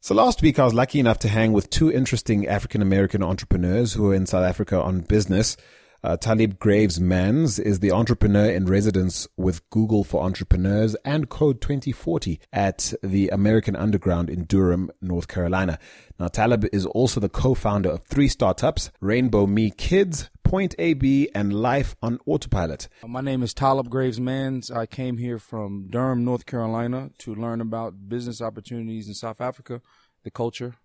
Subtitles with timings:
[0.00, 3.94] So last week I was lucky enough to hang with two interesting African American entrepreneurs
[3.94, 5.56] who are in South Africa on business.
[6.04, 11.60] Uh, Talib Graves Manns is the entrepreneur in residence with Google for Entrepreneurs and Code
[11.60, 15.80] 2040 at the American Underground in Durham, North Carolina.
[16.20, 21.52] Now, Talib is also the co-founder of three startups, Rainbow Me Kids, Point AB, and
[21.52, 22.88] Life on Autopilot.
[23.06, 24.74] My name is Talib Graves Manns.
[24.74, 29.82] I came here from Durham, North Carolina to learn about business opportunities in South Africa,
[30.24, 30.76] the culture,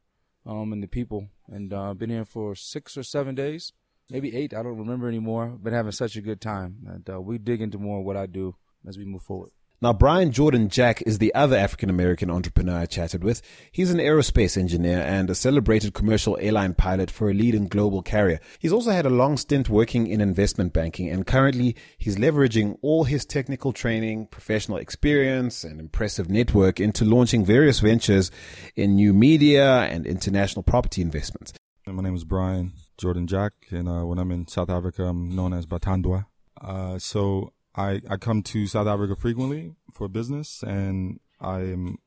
[0.45, 1.29] um, and the people.
[1.47, 3.71] And I've uh, been here for six or seven days
[4.09, 4.53] maybe eight.
[4.53, 5.47] I don't remember anymore.
[5.47, 8.25] Been having such a good time, and uh, we dig into more of what I
[8.25, 8.55] do
[8.87, 9.51] as we move forward.
[9.83, 13.41] Now, Brian Jordan Jack is the other African American entrepreneur I chatted with.
[13.69, 18.39] He's an aerospace engineer and a celebrated commercial airline pilot for a leading global carrier.
[18.59, 23.03] He's also had a long stint working in investment banking, and currently he's leveraging all
[23.03, 28.31] his technical training, professional experience, and impressive network into launching various ventures
[28.77, 31.51] in new media and international property investments.
[31.85, 35.51] My name is Brian Jordan Jack, and uh, when I'm in South Africa, I'm known
[35.51, 36.27] as Batandwa.
[36.61, 41.97] Uh, so I, I come to South Africa frequently for business, and I am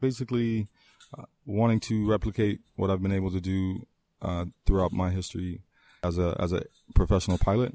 [0.00, 0.68] basically
[1.16, 3.86] uh, wanting to replicate what I've been able to do
[4.20, 5.62] uh, throughout my history
[6.02, 6.64] as a as a
[6.94, 7.74] professional pilot,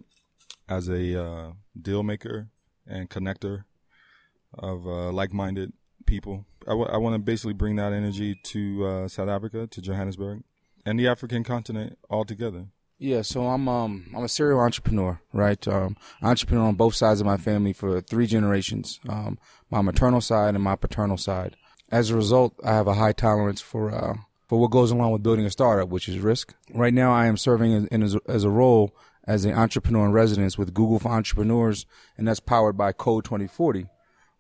[0.68, 2.50] as a uh, deal maker
[2.86, 3.64] and connector
[4.54, 5.74] of uh, like-minded
[6.06, 6.46] people.
[6.68, 10.44] I, w- I want to basically bring that energy to South Africa, to Johannesburg,
[10.86, 12.68] and the African continent altogether.
[13.02, 15.66] Yeah, so I'm um I'm a serial entrepreneur, right?
[15.68, 19.40] Um, entrepreneur on both sides of my family for three generations, um,
[19.72, 21.56] my maternal side and my paternal side.
[21.90, 25.24] As a result, I have a high tolerance for uh, for what goes along with
[25.24, 26.54] building a startup, which is risk.
[26.74, 30.58] Right now, I am serving in, as, as a role as an entrepreneur in residence
[30.58, 31.86] with Google for Entrepreneurs,
[32.18, 33.88] and that's powered by Code 2040,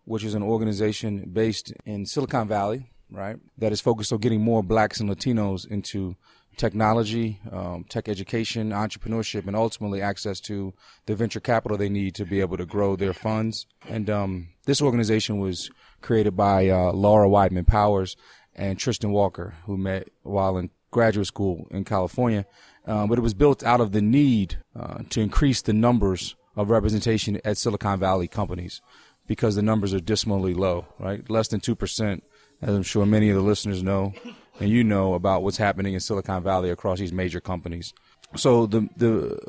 [0.03, 3.37] which is an organization based in Silicon Valley, right?
[3.57, 6.15] That is focused on getting more blacks and Latinos into
[6.57, 10.73] technology, um, tech education, entrepreneurship, and ultimately access to
[11.05, 13.65] the venture capital they need to be able to grow their funds.
[13.87, 15.71] And um, this organization was
[16.01, 18.15] created by uh, Laura Weidman Powers
[18.55, 22.45] and Tristan Walker, who met while in graduate school in California.
[22.85, 26.69] Um, but it was built out of the need uh, to increase the numbers of
[26.69, 28.81] representation at Silicon Valley companies
[29.27, 31.29] because the numbers are dismally low, right?
[31.29, 32.21] Less than 2%,
[32.61, 34.13] as I'm sure many of the listeners know
[34.59, 37.93] and you know about what's happening in Silicon Valley across these major companies.
[38.35, 39.39] So the the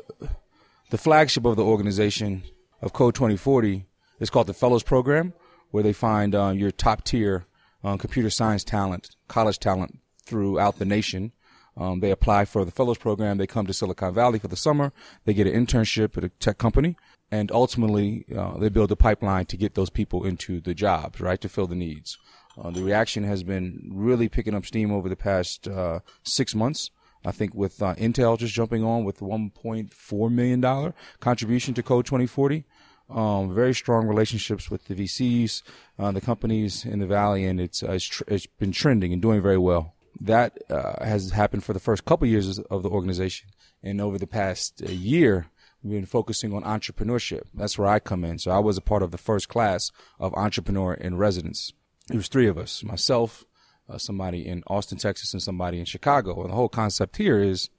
[0.89, 2.43] the flagship of the organization
[2.81, 3.85] of Code 2040
[4.19, 5.33] is called the Fellows Program,
[5.71, 7.45] where they find uh, your top tier
[7.83, 11.31] um, computer science talent, college talent throughout the nation.
[11.77, 13.37] Um, they apply for the Fellows Program.
[13.37, 14.91] They come to Silicon Valley for the summer.
[15.25, 16.97] They get an internship at a tech company,
[17.31, 21.39] and ultimately uh, they build a pipeline to get those people into the jobs, right,
[21.39, 22.17] to fill the needs.
[22.59, 26.91] Uh, the reaction has been really picking up steam over the past uh, six months.
[27.23, 32.05] I think with uh, Intel just jumping on with 1.4 million dollar contribution to Code
[32.05, 32.65] 2040.
[33.09, 35.63] Um, very strong relationships with the VCs,
[35.99, 39.21] uh, the companies in the valley, and it's uh, it's, tr- it's been trending and
[39.21, 39.95] doing very well.
[40.19, 43.49] That uh, has happened for the first couple years of the organization,
[43.83, 45.47] and over the past year,
[45.83, 47.43] we've been focusing on entrepreneurship.
[47.53, 48.39] That's where I come in.
[48.39, 51.73] So I was a part of the first class of entrepreneur in residence
[52.09, 53.45] it was three of us myself
[53.89, 56.41] uh, somebody in austin texas and somebody in chicago.
[56.41, 57.69] And the whole concept here is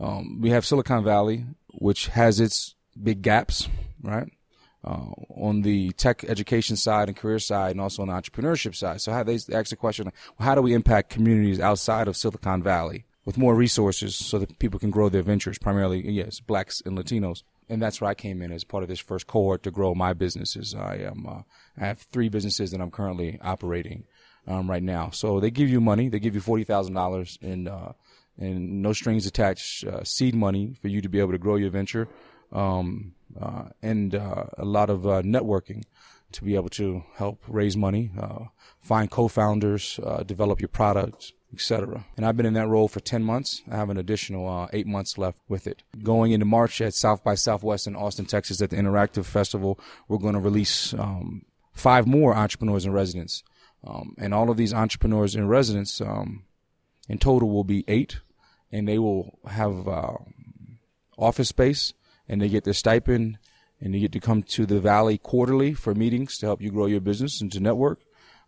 [0.00, 3.68] um, we have silicon valley which has its big gaps
[4.04, 4.30] right?
[4.84, 9.00] Uh, on the tech education side and career side and also on the entrepreneurship side.
[9.00, 12.62] So how they ask the question well, how do we impact communities outside of silicon
[12.62, 15.58] valley with more resources so that people can grow their ventures?
[15.58, 19.00] Primarily yes blacks and latinos and that's where I came in as part of this
[19.00, 20.74] first cohort to grow my businesses.
[20.74, 21.42] I am uh,
[21.78, 24.04] I have three businesses that I'm currently operating
[24.46, 25.10] um, right now.
[25.10, 26.08] So they give you money.
[26.08, 27.92] They give you forty thousand dollars in uh,
[28.38, 31.70] and no strings attached uh, seed money for you to be able to grow your
[31.70, 32.08] venture,
[32.52, 35.84] um, uh, and uh, a lot of uh, networking
[36.32, 38.10] to be able to help raise money,
[38.80, 42.04] find co-founders, develop your products etc.
[42.16, 43.62] And I've been in that role for 10 months.
[43.70, 45.82] I have an additional uh, eight months left with it.
[46.02, 49.78] Going into March at South by Southwest in Austin, Texas, at the Interactive Festival,
[50.08, 53.42] we're going to release um, five more entrepreneurs in residence.
[53.86, 56.44] Um, and all of these entrepreneurs in residence, um,
[57.08, 58.20] in total, will be eight,
[58.72, 60.16] and they will have uh,
[61.18, 61.92] office space,
[62.28, 63.38] and they get their stipend,
[63.80, 66.86] and they get to come to the Valley quarterly for meetings to help you grow
[66.86, 68.00] your business and to network.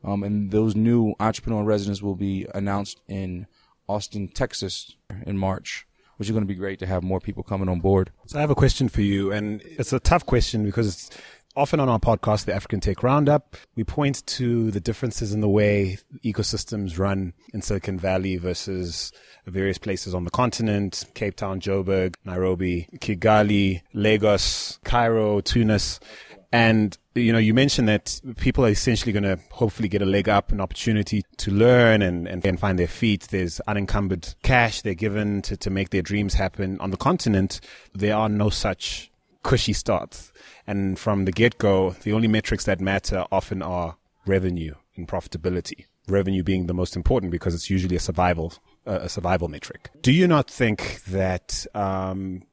[0.07, 3.47] Um, and those new entrepreneur residents will be announced in
[3.89, 4.95] Austin, Texas
[5.27, 5.87] in March,
[6.17, 8.11] which is going to be great to have more people coming on board.
[8.27, 11.11] So I have a question for you, and it's a tough question because
[11.57, 15.49] Often on our podcast, the African Tech Roundup, we point to the differences in the
[15.49, 19.11] way ecosystems run in Silicon Valley versus
[19.47, 25.99] various places on the continent, Cape Town, Joburg, Nairobi, Kigali, Lagos, Cairo, Tunis.
[26.57, 30.27] And, you know, you mentioned that people are essentially going to hopefully get a leg
[30.27, 33.29] up, an opportunity to learn and, and, and find their feet.
[33.31, 36.81] There's unencumbered cash they're given to, to make their dreams happen.
[36.81, 37.61] On the continent,
[37.95, 39.11] there are no such
[39.43, 40.33] cushy starts.
[40.67, 45.85] And from the get go, the only metrics that matter often are revenue and profitability.
[46.09, 48.55] Revenue being the most important because it's usually a survival
[48.87, 49.91] uh, a survival metric.
[50.01, 52.45] Do you not think that um,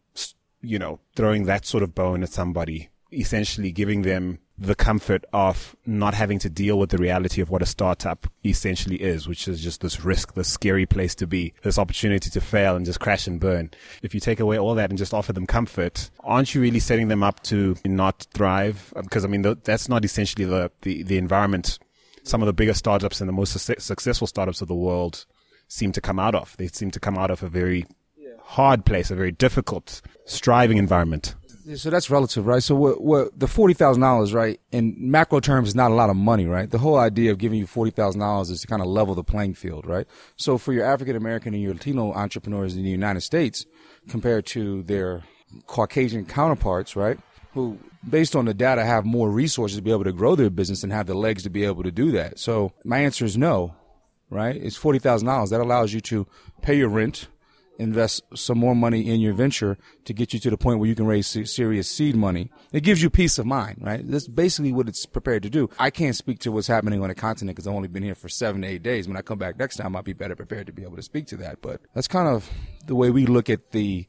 [0.61, 5.75] you know throwing that sort of bone at somebody, essentially giving them the comfort of
[5.85, 9.61] not having to deal with the reality of what a startup essentially is, which is
[9.61, 13.25] just this risk, this scary place to be, this opportunity to fail and just crash
[13.25, 13.71] and burn.
[14.03, 17.07] If you take away all that and just offer them comfort, aren't you really setting
[17.07, 18.93] them up to not thrive?
[18.95, 21.79] Um, because I mean, that's not essentially the, the, the environment
[22.23, 25.25] some of the biggest startups and the most su- successful startups of the world
[25.67, 26.55] seem to come out of.
[26.57, 27.85] They seem to come out of a very
[28.41, 31.35] hard place, a very difficult, striving environment.
[31.75, 32.61] So that's relative, right?
[32.61, 34.59] So what, what the forty thousand dollars, right?
[34.71, 36.69] In macro terms, is not a lot of money, right?
[36.69, 39.23] The whole idea of giving you forty thousand dollars is to kind of level the
[39.23, 40.05] playing field, right?
[40.35, 43.65] So for your African American and your Latino entrepreneurs in the United States,
[44.09, 45.23] compared to their
[45.67, 47.17] Caucasian counterparts, right?
[47.53, 47.77] Who,
[48.09, 50.91] based on the data, have more resources to be able to grow their business and
[50.91, 52.39] have the legs to be able to do that.
[52.39, 53.73] So my answer is no,
[54.29, 54.55] right?
[54.55, 55.51] It's forty thousand dollars.
[55.51, 56.27] That allows you to
[56.61, 57.27] pay your rent,
[57.79, 60.95] invest some more money in your venture to get you to the point where you
[60.95, 62.51] can raise serious seed money.
[62.71, 64.01] It gives you peace of mind, right?
[64.05, 65.69] That's basically what it's prepared to do.
[65.79, 68.29] I can't speak to what's happening on the continent because I've only been here for
[68.29, 69.07] seven to eight days.
[69.07, 71.27] When I come back next time, I'll be better prepared to be able to speak
[71.27, 71.61] to that.
[71.61, 72.49] But that's kind of
[72.85, 74.07] the way we look at the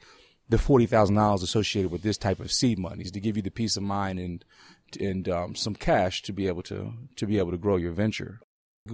[0.49, 3.43] the forty thousand dollars associated with this type of seed money is to give you
[3.43, 4.45] the peace of mind and
[5.01, 8.41] and um, some cash to be able to to be able to grow your venture.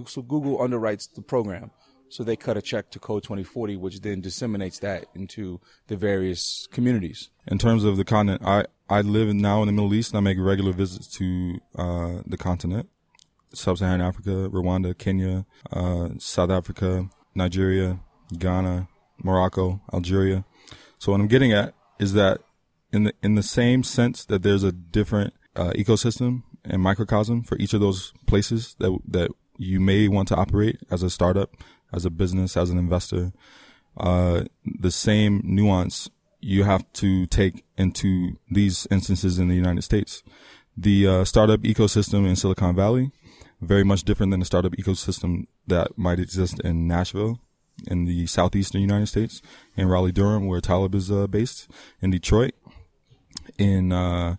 [0.05, 1.71] So Google underwrites the program.
[2.11, 6.67] So they cut a check to Code 2040, which then disseminates that into the various
[6.69, 7.29] communities.
[7.47, 10.21] In terms of the continent, I, I live now in the Middle East and I
[10.21, 12.89] make regular visits to uh, the continent.
[13.53, 18.01] Sub-Saharan Africa, Rwanda, Kenya, uh, South Africa, Nigeria,
[18.37, 18.89] Ghana,
[19.23, 20.43] Morocco, Algeria.
[20.99, 22.41] So what I'm getting at is that
[22.91, 27.57] in the in the same sense that there's a different uh, ecosystem and microcosm for
[27.57, 31.55] each of those places that that you may want to operate as a startup,
[31.93, 33.31] as a business, as an investor,
[33.97, 36.09] uh, the same nuance
[36.39, 40.23] you have to take into these instances in the United States.
[40.75, 43.11] The uh, startup ecosystem in Silicon Valley,
[43.61, 47.39] very much different than the startup ecosystem that might exist in Nashville,
[47.87, 49.41] in the southeastern United States,
[49.75, 51.69] in Raleigh Durham, where Talib is uh, based,
[52.01, 52.53] in Detroit.
[53.57, 54.37] In uh,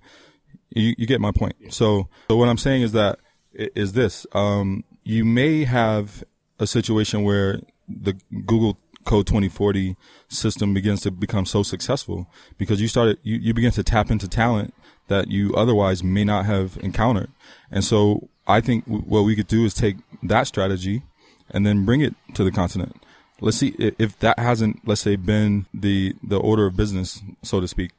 [0.70, 1.55] you, you, get my point.
[1.70, 3.19] So, so what I'm saying is that
[3.52, 6.25] is this: um, you may have
[6.62, 8.14] a situation where the
[8.47, 9.97] Google Code 2040
[10.29, 14.29] system begins to become so successful because you started, you, you begin to tap into
[14.29, 14.73] talent
[15.09, 17.31] that you otherwise may not have encountered.
[17.70, 21.03] And so I think w- what we could do is take that strategy
[21.50, 22.97] and then bring it to the continent.
[23.41, 27.67] Let's see if that hasn't, let's say, been the, the order of business, so to
[27.67, 27.91] speak.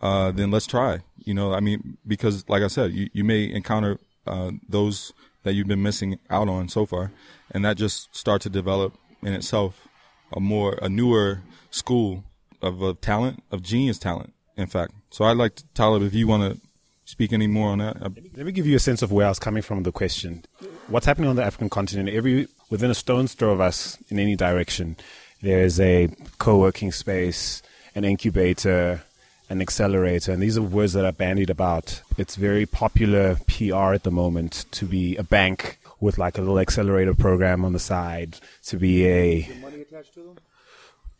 [0.00, 1.00] Uh, then let's try.
[1.24, 5.12] You know, I mean, because like I said, you, you may encounter, uh, those
[5.46, 7.12] that you've been missing out on so far,
[7.52, 9.86] and that just start to develop in itself
[10.32, 12.24] a more a newer school
[12.60, 14.34] of uh, talent of genius talent.
[14.56, 16.60] In fact, so I'd like to, Talib, if you want to
[17.04, 18.02] speak any more on that.
[18.02, 19.84] Let me give you a sense of where I was coming from.
[19.84, 20.44] The question:
[20.88, 22.08] What's happening on the African continent?
[22.08, 24.96] Every within a stone's throw of us, in any direction,
[25.42, 27.62] there is a co-working space,
[27.94, 29.04] an incubator,
[29.48, 32.02] an accelerator, and these are words that are bandied about.
[32.18, 36.58] It's very popular PR at the moment to be a bank with like a little
[36.58, 39.48] accelerator program on the side, to be a.
[39.60, 40.38] money attached to them?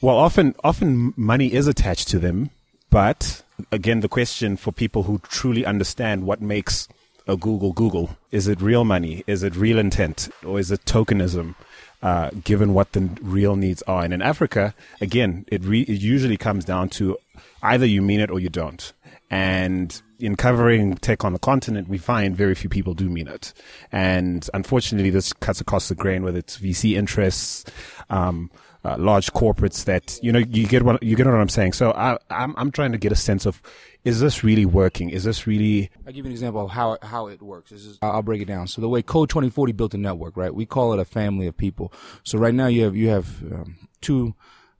[0.00, 2.50] Well, often, often money is attached to them,
[2.90, 3.42] but
[3.73, 6.88] again, the question for people who truly understand what makes
[7.26, 9.25] a Google Google is it real money?
[9.26, 10.28] Is it real intent?
[10.45, 11.54] Or is it tokenism?
[12.02, 14.04] Uh, given what the real needs are.
[14.04, 17.16] And in Africa, again, it, re- it usually comes down to
[17.62, 18.92] either you mean it or you don't.
[19.30, 23.52] And in covering tech on the continent, we find very few people do mean it.
[23.90, 27.64] And unfortunately, this cuts across the grain, whether it's VC interests,
[28.08, 28.50] um,
[28.87, 31.73] uh, large corporates that, you know, you get what, you get what I'm saying.
[31.73, 33.61] So I, I'm, I'm trying to get a sense of,
[34.05, 35.11] is this really working?
[35.11, 35.90] Is this really?
[36.07, 37.71] I'll give you an example of how, how it works.
[37.71, 38.69] This is, I'll break it down.
[38.69, 40.55] So the way Code 2040 built a network, right?
[40.55, 41.93] We call it a family of people.
[42.23, 44.35] So right now you have, you have um, two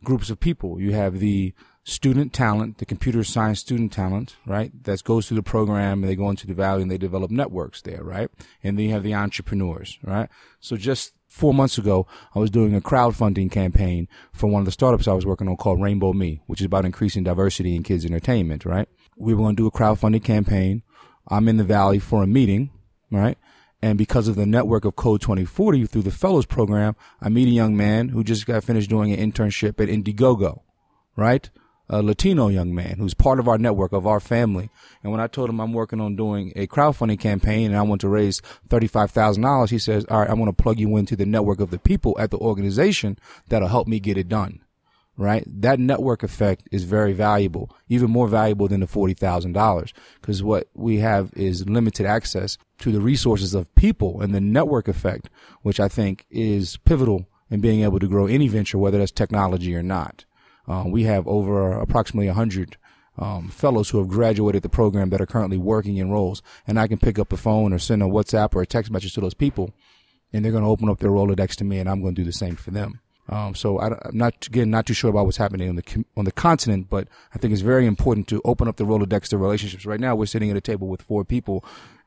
[0.05, 0.81] groups of people.
[0.81, 4.73] You have the student talent, the computer science student talent, right?
[4.85, 7.83] That goes through the program and they go into the valley and they develop networks
[7.83, 8.29] there, right?
[8.63, 10.29] And then you have the entrepreneurs, right?
[10.61, 14.73] So just four months ago, I was doing a crowdfunding campaign for one of the
[14.73, 18.07] startups I was working on called Rainbow Me, which is about increasing diversity in kids
[18.07, 18.89] entertainment, right?
[19.19, 20.83] We were going to do a crowdfunding campaign.
[21.29, 22.71] I'm in the valley for a meeting,
[23.11, 23.37] right?
[23.83, 27.53] And because of the network of Code 2040 through the fellows program, I meet a
[27.53, 30.63] young man who just got finished doing an internship at Indiegogo,
[31.17, 31.51] right?
[31.89, 34.71] A Latino young man who's part of our network of our family.
[35.03, 38.01] And when I told him I'm working on doing a crowdfunding campaign and I want
[38.01, 41.61] to raise $35,000, he says, all right, I'm going to plug you into the network
[41.61, 44.61] of the people at the organization that'll help me get it done.
[45.19, 45.45] Right?
[45.47, 50.99] That network effect is very valuable, even more valuable than the $40,000 because what we
[50.99, 55.31] have is limited access to the resources of people and the network effect,
[55.63, 59.75] which I think is pivotal in being able to grow any venture, whether that's technology
[59.75, 60.27] or not.
[60.69, 62.77] Um, we have over approximately 100
[63.19, 66.43] um, fellows who have graduated the program that are currently working in roles.
[66.67, 69.15] And I can pick up the phone or send a WhatsApp or a text message
[69.15, 69.73] to those people,
[70.33, 72.27] and they're going to open up their Rolodex to me, and I'm going to do
[72.27, 73.01] the same for them.
[73.29, 76.25] Um, so I, am not again not too sure about what's happening on the on
[76.25, 79.85] the continent, but I think it's very important to open up the Rolodex to relationships.
[79.85, 81.65] Right now, we're sitting at a table with four people,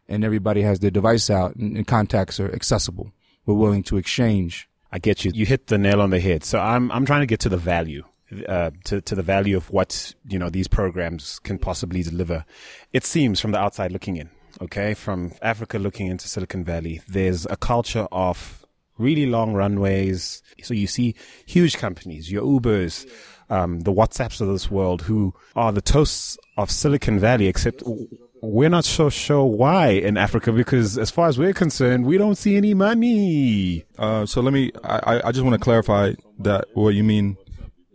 [0.07, 3.11] and everybody has their device out, and, and contacts are accessible.
[3.45, 4.69] We're willing to exchange.
[4.93, 5.31] I get you.
[5.33, 6.45] You hit the nail on the head.
[6.45, 8.05] So I'm I'm trying to get to the value
[8.48, 12.45] uh, to to the value of what you know these programs can possibly deliver.
[12.93, 14.29] It seems from the outside looking in,
[14.62, 18.65] okay, from Africa looking into Silicon Valley, there's a culture of
[18.98, 20.43] really long runways.
[20.62, 23.09] So you see huge companies, your Ubers,
[23.50, 27.81] um, the WhatsApps of this world, who are the toasts of Silicon Valley, except
[28.41, 32.36] we're not so sure why in Africa because, as far as we're concerned, we don't
[32.36, 33.86] see any money.
[33.98, 34.71] Uh, so let me.
[34.83, 37.38] I, I just want to clarify that what you mean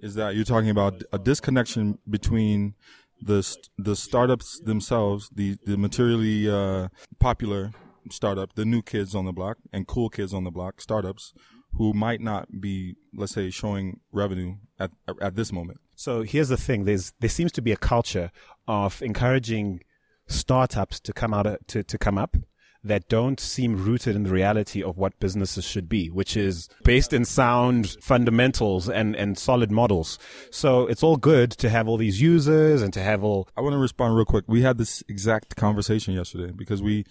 [0.04, 2.74] is that you're talking about a disconnection between
[3.22, 3.40] the
[3.78, 7.72] the startups themselves, the the materially uh, popular
[8.10, 11.32] startup, the new kids on the block, and cool kids on the block startups
[11.76, 14.90] who might not be, let's say, showing revenue at
[15.22, 15.80] at this moment.
[15.96, 18.30] So here's the thing: there's there seems to be a culture
[18.68, 19.80] of encouraging
[20.26, 22.36] startups to come out to to come up
[22.84, 27.12] that don't seem rooted in the reality of what businesses should be, which is based
[27.12, 30.18] in sound fundamentals and, and solid models.
[30.50, 33.48] So it's all good to have all these users and to have all.
[33.56, 34.44] I want to respond real quick.
[34.46, 37.06] We had this exact conversation yesterday because we,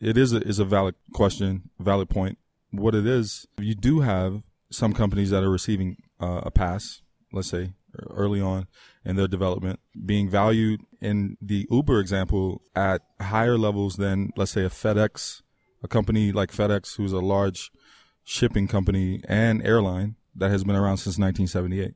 [0.00, 2.38] it is a, is a valid question, valid point.
[2.70, 7.48] What it is, you do have some companies that are receiving uh, a pass, let's
[7.48, 7.72] say
[8.10, 8.66] early on
[9.04, 14.64] in their development, being valued in the Uber example at higher levels than, let's say,
[14.64, 15.42] a FedEx,
[15.82, 17.70] a company like FedEx, who's a large
[18.24, 21.94] shipping company and airline that has been around since 1978.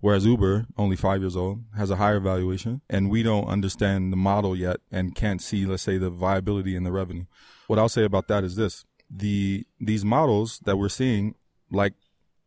[0.00, 4.16] Whereas Uber, only five years old, has a higher valuation, and we don't understand the
[4.16, 7.24] model yet and can't see, let's say, the viability and the revenue.
[7.68, 11.36] What I'll say about that is this: the these models that we're seeing,
[11.70, 11.94] like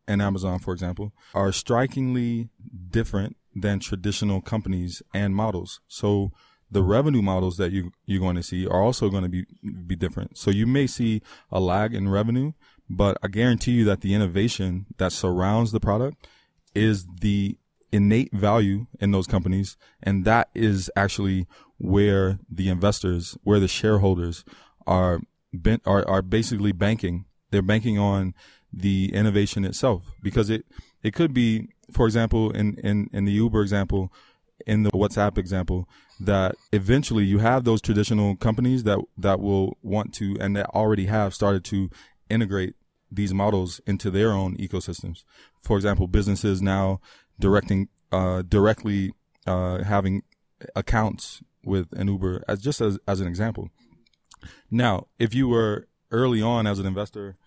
[0.08, 2.50] and Amazon, for example, are strikingly
[2.90, 5.80] different than traditional companies and models.
[5.88, 6.32] So
[6.70, 9.46] the revenue models that you you're going to see are also going to be
[9.86, 10.38] be different.
[10.38, 11.22] So you may see
[11.52, 12.54] a lag in revenue,
[12.90, 16.28] but I guarantee you that the innovation that surrounds the product
[16.74, 17.58] is the
[17.92, 21.48] innate value in those companies, and that is actually
[21.78, 24.44] where the investors, where the shareholders
[24.86, 25.22] are
[25.54, 27.26] bent, are are basically banking.
[27.56, 28.34] They're banking on
[28.74, 30.66] the innovation itself because it
[31.02, 34.12] it could be for example in in in the Uber example
[34.68, 35.88] in the WhatsApp example
[36.20, 41.06] that eventually you have those traditional companies that that will want to and that already
[41.06, 41.90] have started to
[42.30, 42.76] integrate
[43.10, 45.24] these models into their own ecosystems.
[45.62, 47.00] For example, businesses now
[47.40, 49.14] directing uh, directly
[49.48, 50.24] uh, having
[50.76, 53.70] accounts with an Uber as just as as an example.
[54.70, 57.38] Now, if you were early on as an investor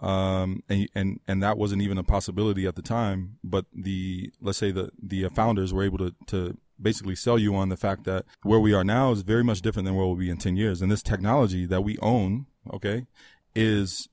[0.00, 3.38] um, and, and and that wasn't even a possibility at the time.
[3.42, 7.68] But the let's say the the founders were able to to basically sell you on
[7.68, 10.30] the fact that where we are now is very much different than where we'll be
[10.30, 13.06] in ten years, and this technology that we own, okay,
[13.54, 14.08] is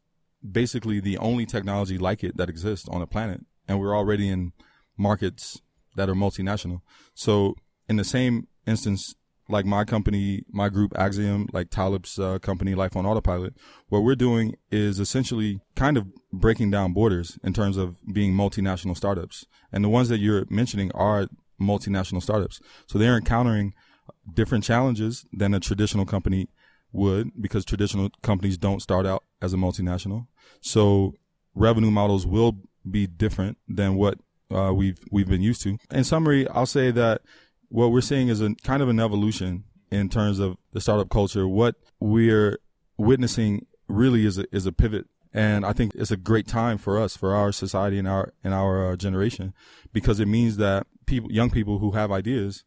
[0.50, 4.54] basically the only technology like it that exists on the planet, and we're already in
[4.98, 5.62] markets
[5.96, 6.82] that are multinational.
[7.14, 7.56] So
[7.88, 9.16] in the same instance
[9.48, 13.54] like my company, my group Axiom, like Talib's uh, company, Life on Autopilot,
[13.90, 18.98] what we're doing is essentially kind of breaking down borders in terms of being multinational
[18.98, 19.46] startups.
[19.72, 21.28] And the ones that you're mentioning are
[21.62, 22.60] multinational startups.
[22.88, 23.74] So they're encountering
[24.34, 26.50] different challenges than a traditional company
[26.92, 30.28] would because traditional companies don't start out as a multinational.
[30.62, 31.14] So
[31.54, 32.58] revenue models will
[32.90, 34.20] be different than what
[34.52, 35.78] uh, we've we've been used to.
[35.92, 37.22] In summary, I'll say that
[37.70, 41.48] what we're seeing is a kind of an evolution in terms of the startup culture.
[41.48, 42.60] What we're
[42.98, 45.06] witnessing really is a, is a pivot.
[45.34, 48.54] And I think it's a great time for us, for our society and our, and
[48.54, 49.54] our uh, generation,
[49.92, 52.64] because it means that people, young people who have ideas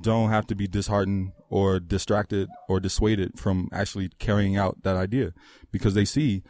[0.00, 5.32] don't have to be disheartened or distracted or dissuaded from actually carrying out that idea
[5.72, 6.42] because they see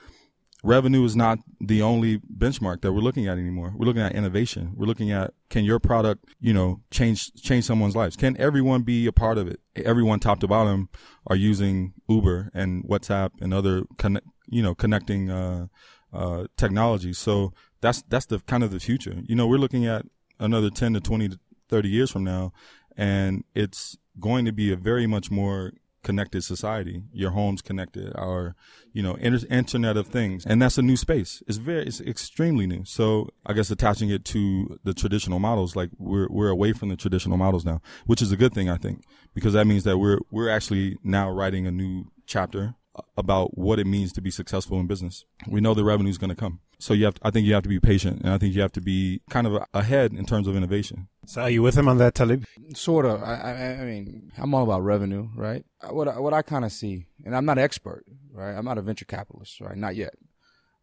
[0.63, 3.73] revenue is not the only benchmark that we're looking at anymore.
[3.77, 4.75] We're looking at innovation.
[4.77, 8.17] We're looking at can your product, you know, change change someone's lives?
[8.17, 9.61] Can everyone be a part of it?
[9.77, 10.89] Everyone top to bottom
[11.27, 15.67] are using Uber and WhatsApp and other connect, you know, connecting uh,
[16.13, 17.19] uh, technologies.
[17.19, 19.23] So that's that's the kind of the future.
[19.25, 20.05] You know, we're looking at
[20.39, 21.39] another 10 to 20 to
[21.69, 22.53] 30 years from now
[22.97, 27.03] and it's going to be a very much more connected society.
[27.13, 28.55] Your home's connected, our,
[28.93, 30.47] you know, inter- internet of things.
[30.47, 31.43] And that's a new space.
[31.47, 32.85] It's very, it's extremely new.
[32.85, 36.97] So I guess attaching it to the traditional models, like we're, we're away from the
[36.97, 39.05] traditional models now, which is a good thing, I think,
[39.35, 42.75] because that means that we're, we're actually now writing a new chapter
[43.17, 45.25] about what it means to be successful in business.
[45.47, 46.61] We know the revenue is going to come.
[46.79, 48.63] So you have, to, I think you have to be patient and I think you
[48.63, 51.09] have to be kind of ahead in terms of innovation.
[51.27, 52.47] So are you with him on that, Talib?
[52.75, 53.23] Sort of.
[53.23, 55.65] I, I, I mean, I'm all about revenue, right?
[55.89, 58.55] What, I, what I kind of see, and I'm not an expert, right?
[58.55, 59.77] I'm not a venture capitalist, right?
[59.77, 60.15] Not yet.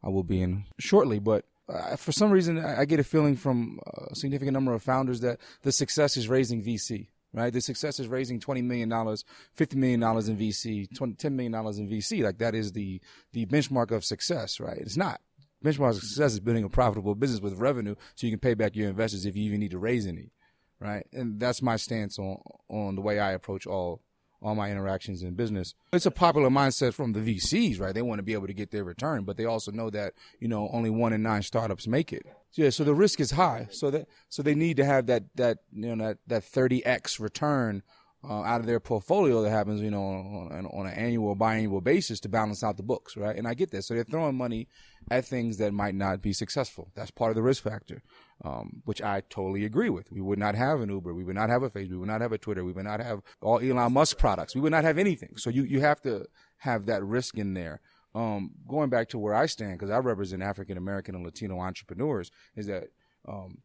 [0.04, 3.80] I will be in shortly, but uh, for some reason, I get a feeling from
[4.10, 7.08] a significant number of founders that the success is raising VC
[7.38, 7.54] right?
[7.54, 12.24] The success is raising $20 million, $50 million in VC, $10 million in VC.
[12.24, 13.00] Like that is the,
[13.34, 14.78] the benchmark of success, right?
[14.78, 15.22] It's not.
[15.64, 18.76] Benchmark of success is building a profitable business with revenue so you can pay back
[18.76, 20.32] your investors if you even need to raise any,
[20.80, 21.06] right?
[21.14, 24.02] And that's my stance on, on the way I approach all
[24.42, 25.74] all my interactions in business.
[25.92, 27.94] It's a popular mindset from the VCs, right?
[27.94, 30.48] They want to be able to get their return, but they also know that, you
[30.48, 32.26] know, only one in nine startups make it.
[32.54, 33.68] Yeah, so the risk is high.
[33.72, 37.84] So that so they need to have that that you know that that 30x return
[38.28, 42.20] uh, out of their portfolio that happens, you know, on, on, an annual biannual basis
[42.22, 43.36] to balance out the books, right?
[43.36, 43.84] And I get that.
[43.84, 44.68] So they're throwing money
[45.12, 46.92] at things that might not be successful.
[46.96, 48.02] That's part of the risk factor,
[48.44, 50.12] um, which I totally agree with.
[50.12, 51.14] We would not have an Uber.
[51.14, 51.92] We would not have a Facebook.
[51.92, 52.64] We would not have a Twitter.
[52.64, 54.56] We would not have all Elon Musk products.
[54.56, 55.38] We would not have anything.
[55.38, 56.26] So you, you have to
[56.58, 57.82] have that risk in there.
[58.16, 62.32] Um, going back to where I stand, because I represent African American and Latino entrepreneurs,
[62.56, 62.86] is that
[63.28, 63.60] um,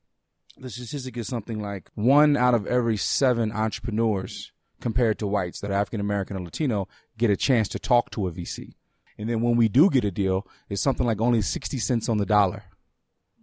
[0.57, 5.71] the statistic is something like one out of every seven entrepreneurs compared to whites that
[5.71, 8.75] are African American or Latino get a chance to talk to a VC.
[9.17, 12.19] And then when we do get a deal, it's something like only 60 cents on
[12.19, 12.65] the dollar,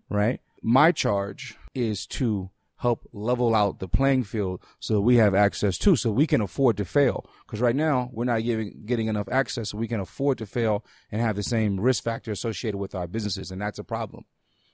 [0.09, 0.41] right?
[0.61, 5.97] My charge is to help level out the playing field so we have access to,
[5.97, 7.25] so we can afford to fail.
[7.45, 10.85] Because right now we're not giving, getting enough access so we can afford to fail
[11.11, 13.51] and have the same risk factor associated with our businesses.
[13.51, 14.25] And that's a problem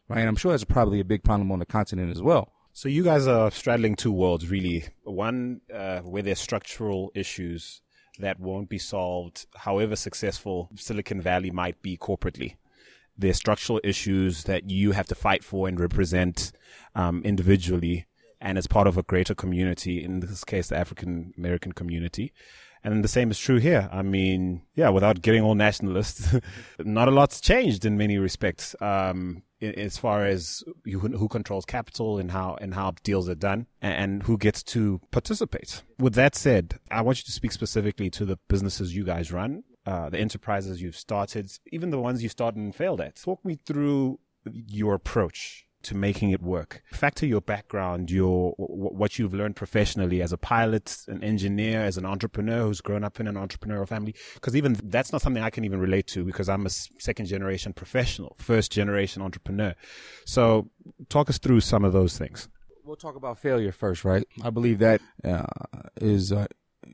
[0.07, 0.19] right?
[0.19, 2.51] And I'm sure that's probably a big problem on the continent as well.
[2.73, 4.85] So you guys are straddling two worlds, really.
[5.03, 7.81] One uh, where there's structural issues
[8.19, 12.55] that won't be solved, however successful Silicon Valley might be corporately.
[13.17, 16.51] There's structural issues that you have to fight for and represent
[16.95, 18.05] um, individually
[18.41, 22.33] and as part of a greater community, in this case, the African American community.
[22.83, 23.89] And the same is true here.
[23.91, 26.35] I mean, yeah, without getting all nationalist,
[26.79, 28.75] not a lot's changed in many respects.
[28.79, 33.65] Um, as far as who, who, controls capital and how and how deals are done
[33.81, 35.81] and, who gets to participate.
[35.97, 39.63] With that said, I want you to speak specifically to the businesses you guys run,
[39.85, 43.15] uh, the enterprises you've started, even the ones you started and failed at.
[43.17, 44.19] Talk me through
[44.51, 46.81] your approach to making it work.
[46.91, 52.05] Factor your background, your what you've learned professionally as a pilot, an engineer, as an
[52.05, 54.15] entrepreneur who's grown up in an entrepreneurial family.
[54.33, 57.71] Because even that's not something I can even relate to because I'm a second generation
[57.71, 59.75] professional, first generation entrepreneur.
[60.25, 60.71] So
[61.09, 62.49] talk us through some of those things.
[62.83, 64.27] We'll talk about failure first, right?
[64.43, 65.45] I believe that uh,
[66.01, 66.47] is uh,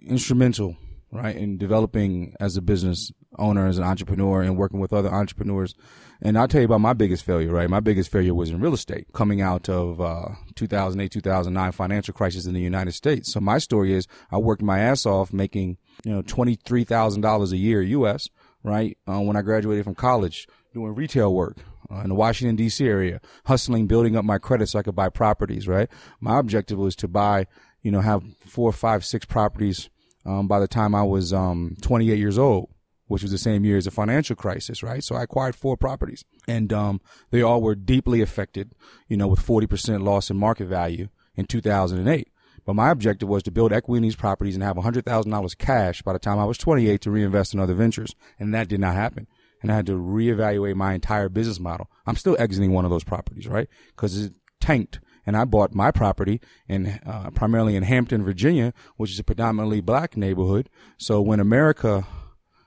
[0.06, 0.76] instrumental
[1.12, 1.36] right?
[1.36, 5.76] And developing as a business owner, as an entrepreneur, and working with other entrepreneurs.
[6.22, 7.70] And I'll tell you about my biggest failure, right?
[7.70, 12.46] My biggest failure was in real estate coming out of uh, 2008, 2009 financial crisis
[12.46, 13.32] in the United States.
[13.32, 17.82] So my story is I worked my ass off making, you know, $23,000 a year
[17.82, 18.30] US,
[18.64, 18.98] right?
[19.08, 21.58] Uh, when I graduated from college, doing retail work.
[21.92, 22.88] Uh, in the Washington D.C.
[22.88, 25.68] area, hustling, building up my credit so I could buy properties.
[25.68, 25.90] Right.
[26.22, 27.48] My objective was to buy,
[27.82, 29.90] you know, have four, five, six properties
[30.26, 32.70] um, by the time I was um, 28 years old,
[33.08, 35.04] which was the same year as the financial crisis, right?
[35.04, 38.74] So I acquired four properties, and um, they all were deeply affected,
[39.08, 42.28] you know, with 40% loss in market value in 2008.
[42.66, 46.14] But my objective was to build equity in these properties and have $100,000 cash by
[46.14, 49.28] the time I was 28 to reinvest in other ventures, and that did not happen.
[49.62, 51.90] And I had to reevaluate my entire business model.
[52.06, 53.68] I'm still exiting one of those properties, right?
[53.96, 59.12] Because it tanked and I bought my property in uh, primarily in Hampton, Virginia, which
[59.12, 60.70] is a predominantly black neighborhood.
[60.98, 62.06] So when America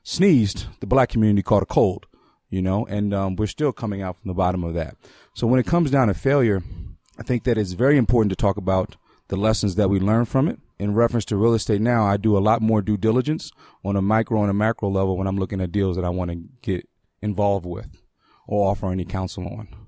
[0.03, 2.07] sneezed, the black community caught a cold,
[2.51, 4.97] you know, and um, we're still coming out from the bottom of that.
[5.35, 6.63] So when it comes down to failure,
[7.19, 8.97] I think that it's very important to talk about
[9.29, 10.61] the lessons that we learn from it.
[10.79, 13.53] In reference to real estate now, I do a lot more due diligence
[13.85, 16.31] on a micro and a macro level when I'm looking at deals that I want
[16.33, 16.89] to get
[17.23, 17.87] involved with
[18.47, 19.84] or offer any counsel on.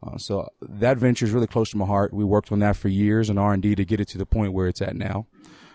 [0.04, 2.12] Uh, so that venture is really close to my heart.
[2.12, 4.66] We worked on that for years in R&D to get it to the point where
[4.66, 5.26] it's at now.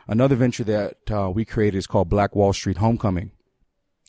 [0.07, 3.31] Another venture that uh, we created is called Black Wall Street Homecoming.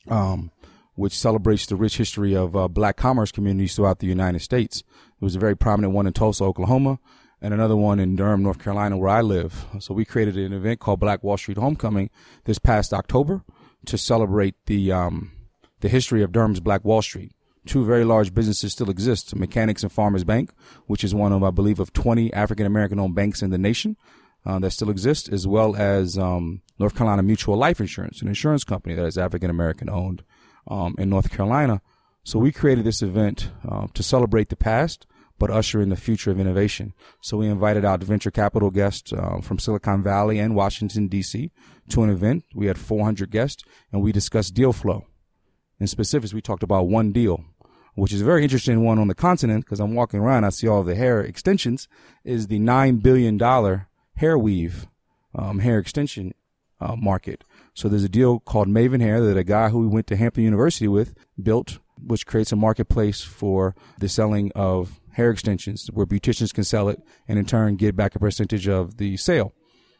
[0.07, 0.51] Um,
[0.99, 4.83] which celebrates the rich history of uh, black commerce communities throughout the United States.
[5.19, 6.99] There was a very prominent one in Tulsa, Oklahoma,
[7.41, 9.65] and another one in Durham, North Carolina, where I live.
[9.79, 12.09] So we created an event called Black Wall Street Homecoming
[12.43, 13.45] this past October
[13.85, 15.31] to celebrate the um,
[15.79, 17.31] the history of Durham's Black Wall Street.
[17.65, 20.51] Two very large businesses still exist: Mechanics and Farmers Bank,
[20.87, 23.97] which is one of, I believe, of 20 African American owned banks in the nation.
[24.45, 28.63] Uh, that still exist, as well as um, North Carolina Mutual Life Insurance, an insurance
[28.63, 30.23] company that is African American owned
[30.69, 31.81] um, in North Carolina.
[32.23, 35.05] So we created this event uh, to celebrate the past,
[35.39, 36.93] but usher in the future of innovation.
[37.21, 41.51] So we invited out venture capital guests uh, from Silicon Valley and Washington D.C.
[41.89, 42.45] to an event.
[42.53, 45.05] We had 400 guests, and we discussed deal flow.
[45.79, 47.43] In specifics, we talked about one deal,
[47.95, 50.67] which is a very interesting one on the continent because I'm walking around, I see
[50.67, 51.87] all the hair extensions.
[52.23, 54.87] Is the nine billion dollar hair weave
[55.33, 56.33] um, hair extension
[56.81, 57.43] uh, market.
[57.73, 60.43] So there's a deal called Mayvenn Hair that a guy who we went to Hampton
[60.43, 66.53] University with built, which creates a marketplace for the selling of hair extensions where beauticians
[66.53, 69.53] can sell it and in turn get back a percentage of the sale.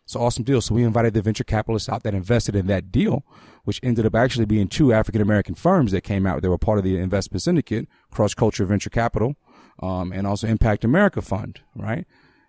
[0.10, 0.60] It's an awesome deal.
[0.60, 3.24] So we invited the venture capitalists out that invested in that deal,
[3.64, 6.42] which ended up actually being two African American firms that came out.
[6.42, 9.36] They were part of the investment syndicate, Cross Culture Venture Capital,
[9.84, 12.08] um, and also Impact America Fund, right?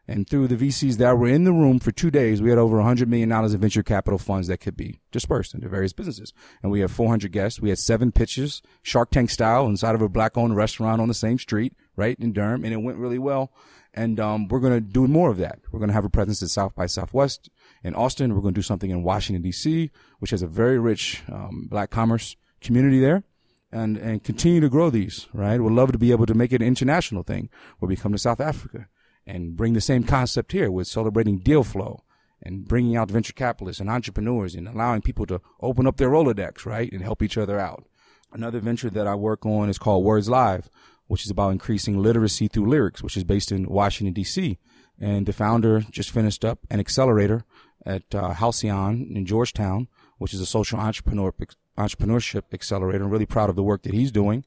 [0.08, 2.78] And through the VCs that were in the room for two days, we had over
[2.78, 6.32] $100 million in venture capital funds that could be dispersed into various businesses.
[6.62, 7.60] And we had 400 guests.
[7.60, 11.14] We had seven pitches, Shark Tank style, inside of a black owned restaurant on the
[11.14, 12.64] same street, right, in Durham.
[12.64, 13.52] And it went really well.
[13.92, 15.58] And um, we're going to do more of that.
[15.72, 17.50] We're going to have a presence at South by Southwest
[17.82, 18.34] in Austin.
[18.34, 21.90] We're going to do something in Washington, D.C., which has a very rich um, black
[21.90, 23.24] commerce community there
[23.72, 25.26] and and continue to grow these.
[25.32, 27.48] Right, we'd love to be able to make it an international thing
[27.78, 28.88] where we come to South Africa
[29.26, 32.04] and bring the same concept here with celebrating deal flow
[32.42, 36.64] and bringing out venture capitalists and entrepreneurs and allowing people to open up their Rolodex,
[36.64, 37.84] right, and help each other out.
[38.32, 40.70] Another venture that I work on is called Words Live,
[41.10, 44.56] which is about increasing literacy through lyrics, which is based in Washington, D.C.
[44.96, 47.42] And the founder just finished up an accelerator
[47.84, 51.34] at uh, Halcyon in Georgetown, which is a social entrepreneur
[51.76, 53.02] entrepreneurship accelerator.
[53.02, 54.44] I'm really proud of the work that he's doing.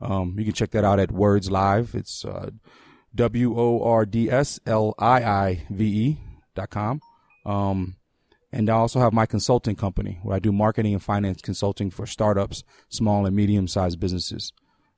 [0.00, 1.96] Um, you can check that out at Words Live.
[1.96, 2.50] It's uh,
[3.12, 6.18] W O R D S L I I V E
[6.54, 7.00] dot com.
[7.44, 7.96] Um,
[8.52, 12.06] and I also have my consulting company where I do marketing and finance consulting for
[12.06, 14.52] startups, small and medium sized businesses.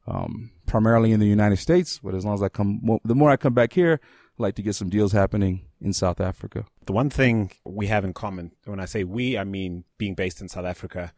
[0.09, 3.37] Um, primarily in the United States, but as long as I come, the more I
[3.37, 4.01] come back here,
[4.39, 6.65] I like to get some deals happening in South Africa.
[6.85, 10.41] The one thing we have in common, when I say we, I mean being based
[10.41, 11.13] in South Africa,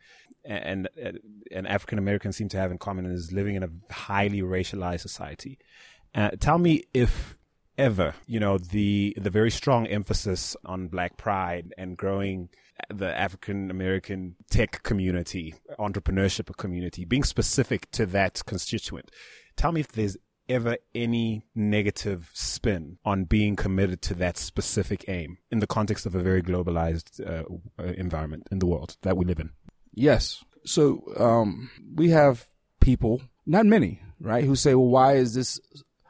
[0.44, 0.88] and
[1.52, 5.58] and African Americans seem to have in common is living in a highly racialized society.
[6.14, 7.36] Uh, tell me if
[7.76, 12.48] ever, you know, the the very strong emphasis on Black pride and growing
[12.92, 19.10] the African American tech community, entrepreneurship community, being specific to that constituent.
[19.56, 20.16] Tell me if there's
[20.48, 26.14] ever any negative spin on being committed to that specific aim in the context of
[26.14, 27.44] a very globalized uh,
[27.78, 29.50] uh environment in the world that we live in.
[29.92, 30.42] Yes.
[30.64, 32.46] So um, we have
[32.80, 35.60] people, not many, right, who say, well, why is this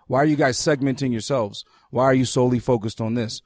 [0.09, 1.65] why are you guys segmenting yourselves?
[1.91, 3.43] Why are you solely focused on this?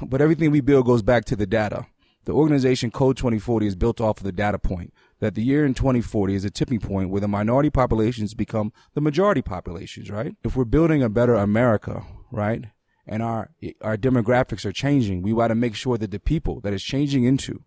[0.00, 1.86] But everything we build goes back to the data.
[2.24, 5.74] The organization Code 2040 is built off of the data point that the year in
[5.74, 10.36] 2040 is a tipping point where the minority populations become the majority populations, right?
[10.44, 12.66] If we're building a better America, right?
[13.06, 16.72] And our, our demographics are changing, we want to make sure that the people that
[16.72, 17.64] it's changing into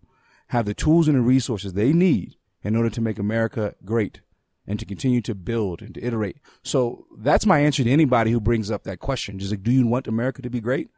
[0.48, 4.20] have the tools and the resources they need in order to make America great
[4.66, 6.38] and to continue to build and to iterate.
[6.62, 9.38] So that's my answer to anybody who brings up that question.
[9.38, 10.88] Just like, do you want America to be great?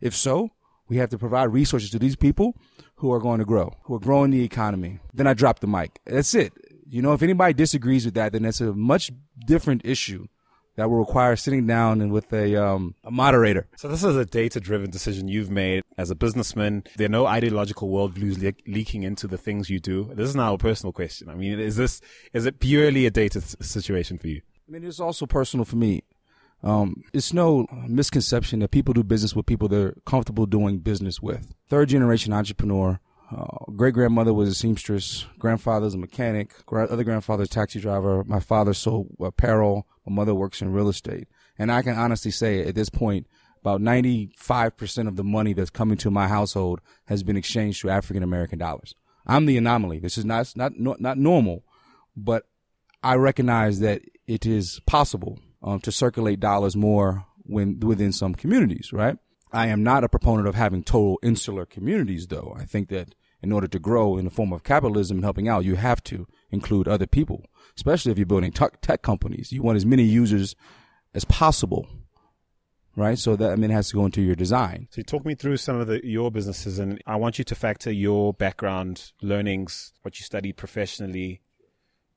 [0.00, 0.50] If so,
[0.88, 2.54] we have to provide resources to these people
[2.96, 4.98] who are going to grow, who are growing the economy.
[5.14, 6.00] Then I drop the mic.
[6.04, 6.52] That's it.
[6.88, 9.10] You know, if anybody disagrees with that, then that's a much
[9.46, 10.26] different issue
[10.76, 13.66] that will require sitting down and with a, um, a moderator.
[13.76, 16.84] So this is a data-driven decision you've made as a businessman.
[16.96, 20.12] There are no ideological worldviews le- leaking into the things you do.
[20.14, 21.28] This is now a personal question.
[21.28, 22.00] I mean, is this
[22.32, 24.40] is it purely a data situation for you?
[24.68, 26.04] I mean, it's also personal for me.
[26.62, 31.54] Um, it's no misconception that people do business with people they're comfortable doing business with.
[31.68, 33.00] Third generation entrepreneur.
[33.30, 35.26] Uh, great grandmother was a seamstress.
[35.38, 36.54] Grandfather's a mechanic.
[36.72, 38.24] other grandfather's taxi driver.
[38.24, 39.86] My father sold apparel.
[40.06, 41.28] My mother works in real estate.
[41.58, 43.26] And I can honestly say at this point,
[43.60, 48.22] about 95% of the money that's coming to my household has been exchanged to African
[48.22, 48.94] American dollars.
[49.26, 49.98] I'm the anomaly.
[49.98, 51.64] This is not, not, not normal,
[52.16, 52.44] but
[53.02, 58.92] I recognize that it is possible um, to circulate dollars more when within some communities,
[58.92, 59.16] right?
[59.52, 62.54] I am not a proponent of having total insular communities, though.
[62.58, 65.64] I think that in order to grow in the form of capitalism and helping out,
[65.64, 67.44] you have to include other people,
[67.76, 69.52] especially if you're building tech companies.
[69.52, 70.54] You want as many users
[71.14, 71.88] as possible,
[72.96, 73.18] right?
[73.18, 74.88] So that I mean, it has to go into your design.
[74.90, 77.54] So you talk me through some of the, your businesses, and I want you to
[77.54, 81.40] factor your background, learnings, what you studied professionally,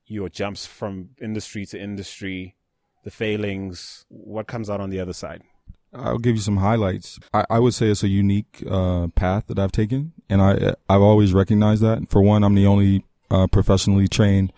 [0.04, 2.56] your jumps from industry to industry,
[3.04, 5.42] the failings, what comes out on the other side?
[5.94, 7.18] I'll give you some highlights.
[7.34, 11.02] I, I would say it's a unique uh, path that I've taken, and I I've
[11.02, 12.08] always recognized that.
[12.08, 14.52] For one, I'm the only uh, professionally trained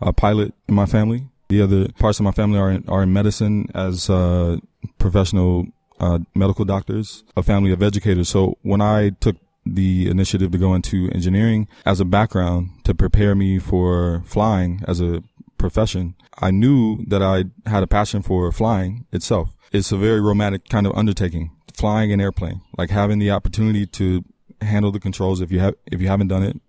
[0.00, 1.28] uh, pilot in my family.
[1.48, 4.58] The other parts of my family are in, are in medicine as uh,
[4.98, 5.66] professional
[5.98, 8.28] uh, medical doctors, a family of educators.
[8.28, 13.34] So when I took the initiative to go into engineering as a background to prepare
[13.34, 15.22] me for flying as a
[15.58, 19.50] profession, I knew that I had a passion for flying itself.
[19.72, 24.24] It's a very romantic kind of undertaking, flying an airplane, like having the opportunity to
[24.60, 25.40] handle the controls.
[25.40, 26.60] If you have, if you haven't done it,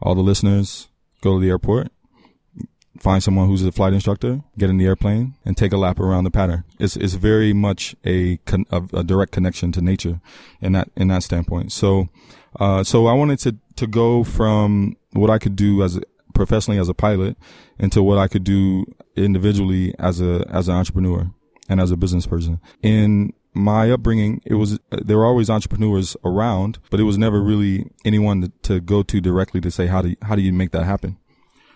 [0.00, 0.88] all the listeners
[1.20, 1.90] go to the airport,
[2.98, 6.24] find someone who's a flight instructor, get in the airplane and take a lap around
[6.24, 6.64] the pattern.
[6.78, 8.38] It's, it's very much a,
[8.70, 10.20] a direct connection to nature
[10.60, 11.72] in that, in that standpoint.
[11.72, 12.08] So,
[12.60, 16.02] uh, so I wanted to, to go from what I could do as a,
[16.34, 17.36] professionally as a pilot
[17.78, 18.84] into what I could do
[19.16, 21.30] individually as a as an entrepreneur
[21.68, 22.60] and as a business person.
[22.82, 27.86] In my upbringing, it was there were always entrepreneurs around, but it was never really
[28.04, 30.72] anyone to, to go to directly to say how do you, how do you make
[30.72, 31.16] that happen.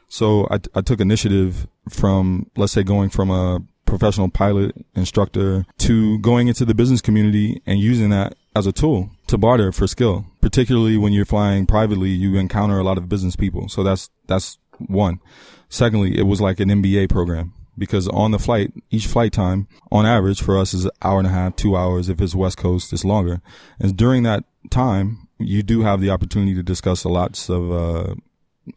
[0.08, 6.18] So I, I took initiative from let's say going from a professional pilot instructor to
[6.18, 10.26] going into the business community and using that as a tool to barter for skill.
[10.40, 13.68] Particularly when you're flying privately, you encounter a lot of business people.
[13.68, 15.20] So that's, that's one.
[15.68, 20.06] Secondly, it was like an MBA program because on the flight, each flight time on
[20.06, 22.08] average for us is an hour and a half, two hours.
[22.08, 23.40] If it's West Coast, it's longer.
[23.78, 28.14] And during that time, you do have the opportunity to discuss a lots of, uh,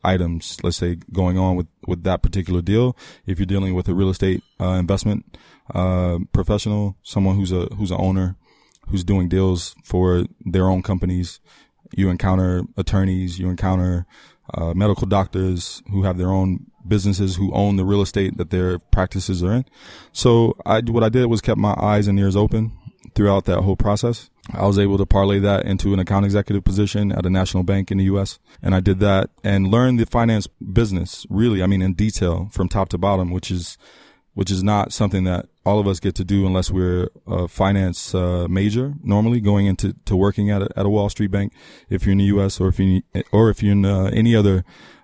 [0.04, 2.96] items, let's say going on with, with that particular deal.
[3.26, 5.38] If you're dealing with a real estate, uh, investment,
[5.74, 8.38] uh, professional, someone who's a, who's an owner,
[8.92, 11.40] who's doing deals for their own companies.
[11.96, 14.06] You encounter attorneys, you encounter
[14.54, 18.80] uh, medical doctors who have their own businesses who own the real estate that their
[18.80, 19.66] practices are in.
[20.12, 22.78] So I, what I did was kept my eyes and ears open
[23.16, 24.30] throughout that whole process.
[24.54, 27.92] I was able to parlay that into an account executive position at a national bank
[27.92, 28.40] in the U.S.
[28.62, 32.68] And I did that and learned the finance business really, I mean, in detail from
[32.68, 33.78] top to bottom, which is
[34.34, 38.16] which is not something that all of us get to do unless we're a finance
[38.16, 41.54] uh, major normally going into to working at a, at a Wall Street bank.
[41.90, 44.64] If you're in the US or if you or if you're in uh, any other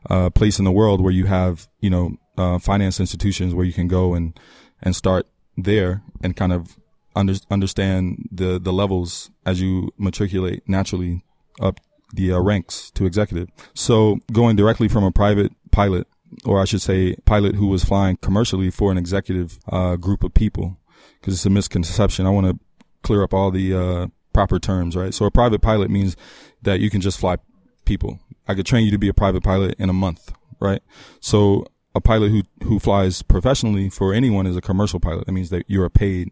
[0.09, 3.73] uh, place in the world where you have you know uh, finance institutions where you
[3.73, 4.39] can go and
[4.81, 6.77] and start there and kind of
[7.15, 11.23] under, understand the the levels as you matriculate naturally
[11.59, 11.79] up
[12.13, 13.49] the uh, ranks to executive.
[13.73, 16.07] So going directly from a private pilot
[16.45, 20.33] or I should say, pilot who was flying commercially for an executive uh, group of
[20.33, 20.77] people,
[21.19, 22.25] because it's a misconception.
[22.25, 22.59] I want to
[23.01, 25.13] clear up all the uh, proper terms, right?
[25.13, 26.15] So a private pilot means
[26.61, 27.37] that you can just fly
[27.85, 28.19] people.
[28.47, 30.81] I could train you to be a private pilot in a month, right?
[31.19, 35.25] So a pilot who who flies professionally for anyone is a commercial pilot.
[35.25, 36.31] That means that you're paid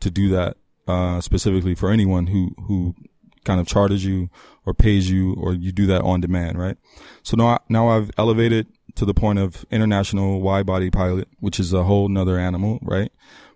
[0.00, 0.56] to do that
[0.86, 2.94] uh, specifically for anyone who who
[3.44, 4.28] kind of charters you
[4.66, 6.76] or pays you or you do that on demand, right?
[7.22, 11.60] So now I, now I've elevated to the point of international wide body pilot, which
[11.60, 13.12] is a whole nother animal, right?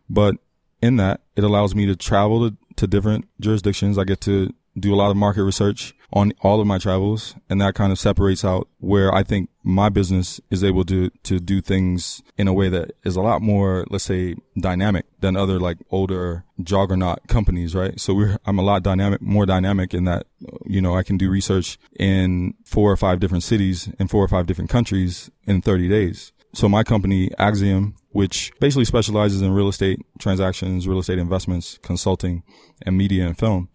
[0.08, 0.36] But
[0.80, 3.98] in that, it allows me to travel to, to different jurisdictions.
[3.98, 7.34] I get to do a lot of market research on all of my travels.
[7.48, 11.38] And that kind of separates out where I think my business is able to, to
[11.38, 15.60] do things in a way that is a lot more, let's say, dynamic than other
[15.60, 18.00] like older juggernaut companies, right?
[18.00, 20.26] So we're, I'm a lot dynamic, more dynamic in that,
[20.64, 24.28] you know, I can do research in four or five different cities in four or
[24.28, 26.32] five different countries in 30 days.
[26.52, 32.42] So my company, Axiom, which basically specializes in real estate transactions, real estate investments, consulting,
[32.82, 33.68] and media and film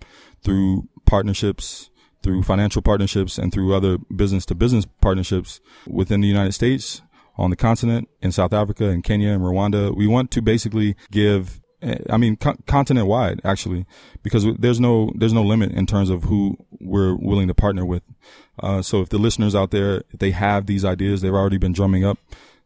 [0.43, 1.89] through partnerships,
[2.25, 7.03] through financial partnerships and through other business to business partnerships within the United States,
[7.37, 9.95] on the continent, in South Africa, in Kenya, and Rwanda.
[9.95, 13.85] We want to basically give eh, I mean, co- continent wide, actually,
[14.23, 18.01] because there's no, there's no limit in terms of who we're willing to partner with.
[18.59, 21.73] Uh, so if the listeners out there, if they have these ideas, they've already been
[21.73, 22.17] drumming up,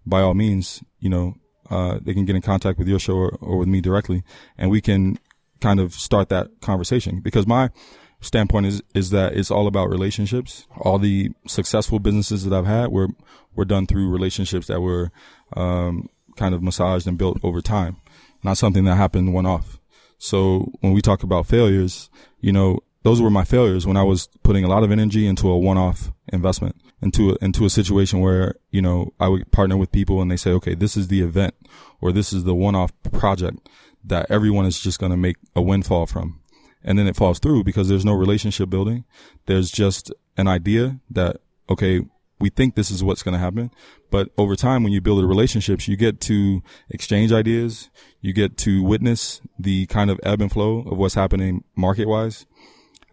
[0.05, 1.33] by all means, you know,
[1.69, 4.23] uh, they can get in contact with your show or, or with me directly
[4.57, 5.19] and we can
[5.61, 7.69] kind of start that conversation because my,
[8.21, 10.67] standpoint is is that it's all about relationships.
[10.77, 13.09] All the successful businesses that I've had were
[13.55, 15.11] were done through relationships that were
[15.55, 17.97] um, kind of massaged and built over time,
[18.43, 19.79] not something that happened one off.
[20.17, 22.09] So when we talk about failures,
[22.41, 25.49] you know, those were my failures when I was putting a lot of energy into
[25.49, 29.91] a one-off investment, into a, into a situation where you know I would partner with
[29.91, 31.55] people and they say, okay, this is the event
[32.01, 33.69] or this is the one-off project
[34.03, 36.38] that everyone is just going to make a windfall from
[36.83, 39.05] and then it falls through because there's no relationship building.
[39.45, 41.37] There's just an idea that,
[41.69, 42.01] okay,
[42.39, 43.69] we think this is what's going to happen.
[44.11, 47.89] But over time, when you build the relationships, you get to exchange ideas.
[48.21, 52.45] You get to witness the kind of ebb and flow of what's happening market wise.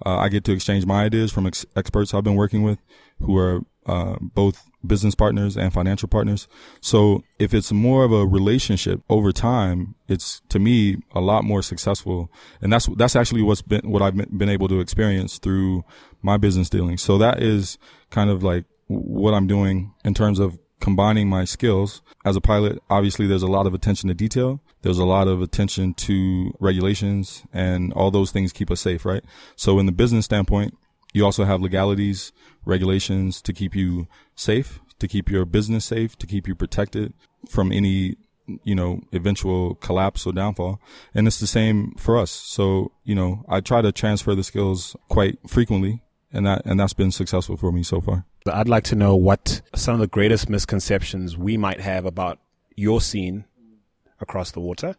[0.05, 2.79] Uh, I get to exchange my ideas from ex- experts I've been working with
[3.21, 6.49] who are uh, both business partners and financial partners.
[6.81, 11.63] So if it's more of a relationship over time, it's to me a lot more
[11.63, 12.31] successful.
[12.61, 15.85] And that's, that's actually what's been, what I've been able to experience through
[16.23, 17.03] my business dealings.
[17.03, 17.79] So that is
[18.11, 22.79] kind of like what I'm doing in terms of combining my skills as a pilot.
[22.91, 24.61] Obviously, there's a lot of attention to detail.
[24.83, 29.25] There's a lot of attention to regulations and all those things keep us safe, right?
[29.57, 30.77] So in the business standpoint,
[31.17, 32.31] you also have legalities,
[32.67, 37.15] regulations to keep you safe, to keep your business safe, to keep you protected
[37.49, 38.17] from any,
[38.65, 40.79] you know, eventual collapse or downfall.
[41.15, 42.31] And it's the same for us.
[42.31, 46.03] So, you know, I try to transfer the skills quite frequently
[46.33, 48.27] and that, and that's been successful for me so far.
[48.53, 52.39] I'd like to know what some of the greatest misconceptions we might have about
[52.75, 53.47] your scene
[54.21, 54.97] across the water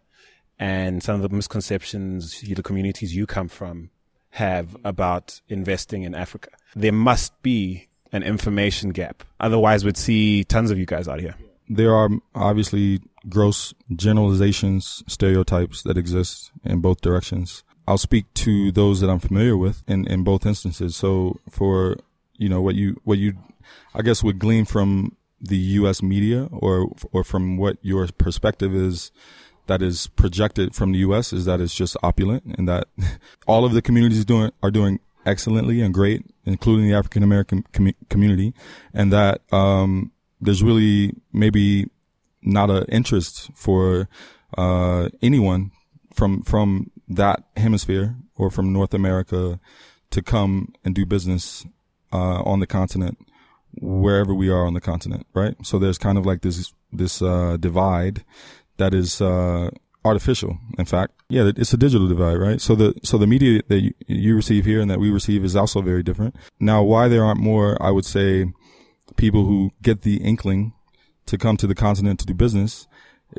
[0.57, 3.91] and some of the misconceptions the communities you come from
[4.37, 6.49] have about investing in Africa.
[6.75, 9.23] There must be an information gap.
[9.39, 11.35] Otherwise, we'd see tons of you guys out here.
[11.67, 17.63] There are obviously gross generalizations, stereotypes that exist in both directions.
[17.87, 20.95] I'll speak to those that I'm familiar with in, in both instances.
[20.95, 21.97] So for,
[22.35, 23.33] you know, what you, what you,
[23.95, 26.03] I guess would glean from the U.S.
[26.03, 29.11] media or, or from what your perspective is
[29.67, 31.31] that is projected from the U.S.
[31.31, 32.87] is that it's just opulent and that
[33.47, 37.93] all of the communities doing are doing excellently and great, including the African American com-
[38.09, 38.53] community,
[38.93, 41.89] and that um, there's really maybe
[42.41, 44.07] not an interest for
[44.57, 45.71] uh, anyone
[46.13, 49.59] from from that hemisphere or from North America
[50.09, 51.65] to come and do business
[52.13, 53.17] uh, on the continent
[53.79, 55.55] wherever we are on the continent, right?
[55.63, 58.23] So there's kind of like this this uh, divide
[58.77, 59.69] that is uh,
[60.05, 60.57] artificial.
[60.77, 62.61] In fact, yeah, it's a digital divide, right?
[62.61, 65.55] So the so the media that you, you receive here and that we receive is
[65.55, 66.35] also very different.
[66.59, 68.45] Now, why there aren't more, I would say,
[69.15, 70.73] people who get the inkling
[71.25, 72.87] to come to the continent to do business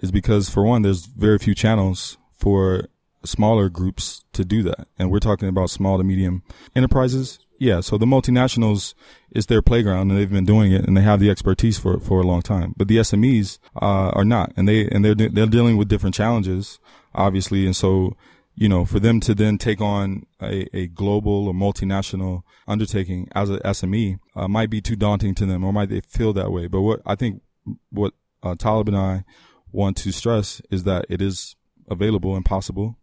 [0.03, 2.88] is because, for one, there's very few channels for
[3.24, 6.42] smaller groups to do that, and we're talking about small to medium
[6.77, 8.94] enterprises yeah, so the multinationals
[9.33, 12.21] is their playground and they've been doing it and they have the expertise for for
[12.21, 12.75] a long time.
[12.77, 16.79] But the SMEs uh, are not, and they and they're they're dealing with different challenges,
[17.14, 18.16] obviously, and so
[18.55, 23.51] you know for them to then take on a, a global or multinational undertaking as
[23.51, 26.68] a SME uh, might be too daunting to them, or might they feel that way.
[26.68, 27.42] But what I think
[27.90, 29.25] what uh, Talib and I
[29.73, 31.57] want to stress is that it is
[31.90, 32.97] available and possible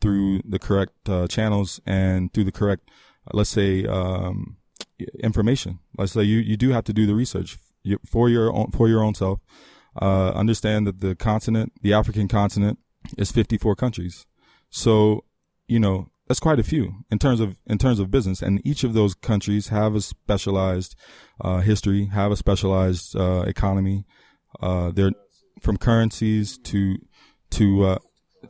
[0.00, 2.90] through the correct uh, channels and through the correct
[3.32, 4.56] let's say, um,
[5.22, 5.78] information.
[5.96, 7.58] Let's say you, you do have to do the research
[8.06, 9.40] for your own, for your own self.
[10.00, 12.78] Uh, understand that the continent, the African continent
[13.18, 14.26] is 54 countries.
[14.70, 15.24] So,
[15.66, 18.40] you know, that's quite a few in terms of, in terms of business.
[18.40, 20.94] And each of those countries have a specialized,
[21.40, 24.04] uh, history, have a specialized, uh, economy.
[24.60, 25.12] Uh, they're
[25.60, 26.98] from currencies to,
[27.50, 27.98] to, uh,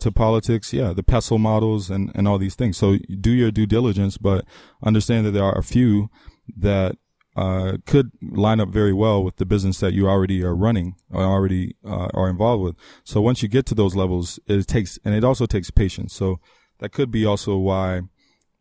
[0.00, 0.72] to politics.
[0.72, 2.76] Yeah, the pestle models and, and all these things.
[2.76, 4.44] So do your due diligence, but
[4.82, 6.10] understand that there are a few
[6.56, 6.96] that
[7.36, 11.22] uh, could line up very well with the business that you already are running or
[11.22, 12.76] already uh, are involved with.
[13.04, 16.12] So once you get to those levels, it takes and it also takes patience.
[16.12, 16.40] So
[16.80, 18.02] that could be also why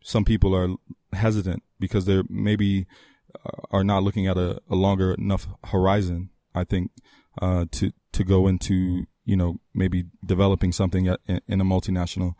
[0.03, 0.69] some people are
[1.13, 2.85] hesitant because they're maybe
[3.45, 6.29] uh, are not looking at a, a longer enough horizon.
[6.53, 6.91] I think
[7.41, 12.33] uh, to to go into you know maybe developing something in, a multinational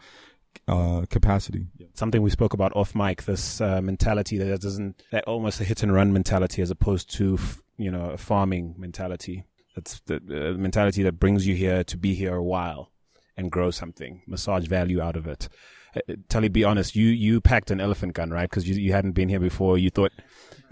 [0.67, 1.67] uh, capacity.
[1.93, 3.23] Something we spoke about off mic.
[3.23, 7.37] This uh, mentality that doesn't that almost a hit and run mentality as opposed to
[7.77, 9.45] you know a farming mentality.
[9.75, 12.91] That's the uh, mentality that brings you here to be here a while
[13.37, 15.47] and grow something, massage value out of it.
[16.27, 16.95] Tali, be honest.
[16.95, 18.49] You you packed an elephant gun, right?
[18.49, 19.77] Because you you hadn't been here before.
[19.77, 20.11] You thought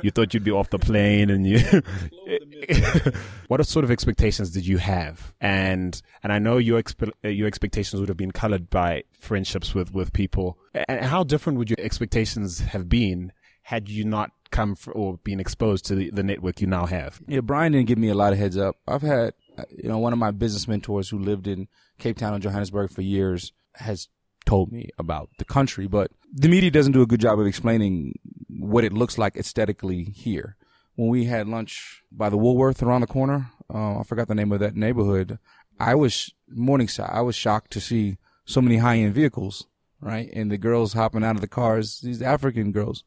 [0.01, 1.59] you thought you'd be off the plane, and you.
[3.47, 5.33] what sort of expectations did you have?
[5.41, 9.93] And and I know your expe- your expectations would have been colored by friendships with
[9.93, 10.57] with people.
[10.73, 13.31] And how different would your expectations have been
[13.63, 17.19] had you not come for, or been exposed to the, the network you now have?
[17.27, 18.77] Yeah, Brian didn't give me a lot of heads up.
[18.87, 19.33] I've had
[19.75, 23.01] you know one of my business mentors who lived in Cape Town and Johannesburg for
[23.01, 24.07] years has
[24.47, 28.17] told me about the country, but the media doesn't do a good job of explaining
[28.49, 30.55] what it looks like aesthetically here.
[30.95, 34.51] When we had lunch by the Woolworth around the corner, uh, I forgot the name
[34.51, 35.37] of that neighborhood.
[35.79, 37.11] I was morning Morningside.
[37.11, 39.67] I was shocked to see so many high end vehicles,
[40.01, 40.29] right?
[40.33, 43.03] And the girls hopping out of the cars, these African girls,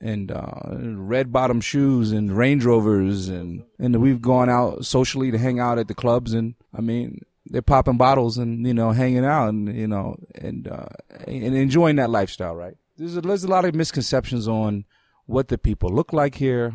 [0.00, 5.38] and uh, red bottom shoes and Range Rovers, and and we've gone out socially to
[5.38, 9.24] hang out at the clubs, and I mean they're popping bottles and you know hanging
[9.24, 10.86] out and you know and uh,
[11.26, 12.76] and enjoying that lifestyle, right?
[12.96, 14.84] There's a, there's a lot of misconceptions on
[15.26, 16.74] what the people look like here,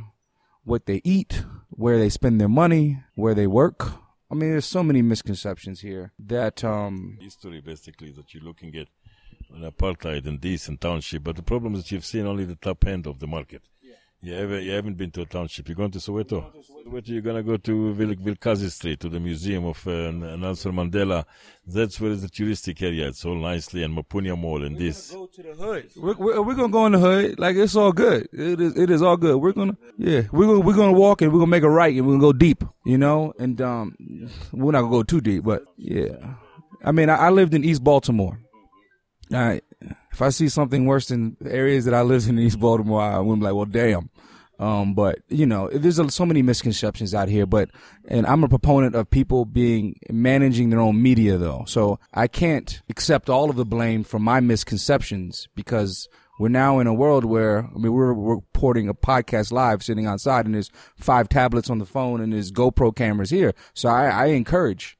[0.63, 3.91] what they eat, where they spend their money, where they work.
[4.31, 8.87] I mean, there's so many misconceptions here that um history basically that you're looking at
[9.53, 12.55] an apartheid and this and township, but the problem is that you've seen only the
[12.55, 13.63] top end of the market.
[14.21, 15.69] You, ever, you haven't been to a township.
[15.69, 16.51] You're going to Soweto?
[16.85, 20.73] Soweto, you're going to go to Vil- Vilakazi Street, to the Museum of uh, Nelson
[20.73, 21.23] Mandela.
[21.65, 23.07] That's where the touristic area.
[23.07, 25.11] It's all nicely, and Maponya Mall and this.
[25.11, 25.89] Gonna Go to the hood.
[25.95, 27.39] We're, we're, we're, gonna go in the hood.
[27.39, 28.27] Like it's all good.
[28.33, 28.75] It is.
[28.77, 29.37] It is all good.
[29.37, 29.77] We're gonna.
[29.97, 30.23] Yeah.
[30.33, 30.59] We're gonna.
[30.59, 32.63] We're gonna walk and we're gonna make a right and we're gonna go deep.
[32.85, 33.33] You know.
[33.39, 33.95] And um,
[34.51, 36.33] we're not gonna go too deep, but yeah.
[36.83, 38.39] I mean, I, I lived in East Baltimore.
[39.31, 39.63] All right
[40.11, 43.19] if I see something worse than areas that I live in in East Baltimore, I
[43.19, 44.09] wouldn't be like, well, damn.
[44.59, 47.45] Um, but you know, there's so many misconceptions out here.
[47.45, 47.69] But
[48.07, 51.63] and I'm a proponent of people being managing their own media, though.
[51.65, 56.09] So I can't accept all of the blame for my misconceptions because
[56.39, 60.45] we're now in a world where I mean we're reporting a podcast live, sitting outside,
[60.45, 63.53] and there's five tablets on the phone and there's GoPro cameras here.
[63.73, 64.97] So I, I encourage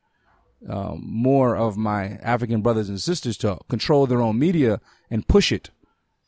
[0.68, 5.52] um, more of my African brothers and sisters to control their own media and push
[5.52, 5.70] it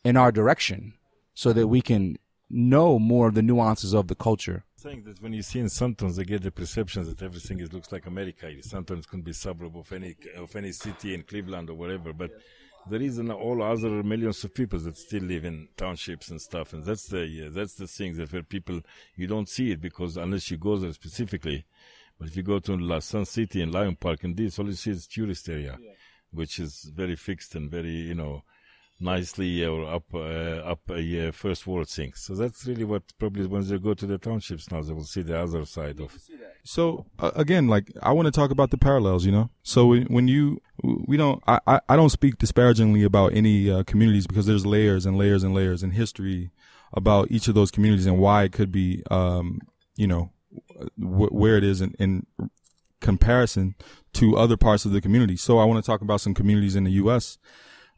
[0.03, 0.93] in our direction
[1.33, 2.17] so that we can
[2.49, 4.63] know more of the nuances of the culture.
[4.75, 7.91] Saying that when you see in Sandton, they get the perception that everything is, looks
[7.91, 8.47] like America.
[8.61, 12.31] Sandton can be suburb of any of any city in Cleveland or whatever, but
[12.89, 16.83] there is all other millions of people that still live in townships and stuff, and
[16.83, 18.81] that's the yeah, that's the thing that where people
[19.15, 21.65] you don't see it because unless you go there specifically.
[22.21, 24.73] But if you go to La Sun City and Lion Park and this, all you
[24.73, 25.93] see is tourist area, yeah.
[26.29, 28.43] which is very fixed and very you know
[28.99, 32.19] nicely or up uh, up a uh, first world things.
[32.19, 35.23] So that's really what probably when they go to the townships now they will see
[35.23, 36.15] the other side of.
[36.63, 39.49] So uh, again, like I want to talk about the parallels, you know.
[39.63, 44.45] So when you we don't I I don't speak disparagingly about any uh, communities because
[44.45, 46.51] there's layers and layers and layers in history
[46.93, 49.59] about each of those communities and why it could be um
[49.95, 50.29] you know
[50.97, 52.25] where it is in, in
[52.99, 53.75] comparison
[54.13, 55.35] to other parts of the community.
[55.35, 57.37] So I want to talk about some communities in the U.S.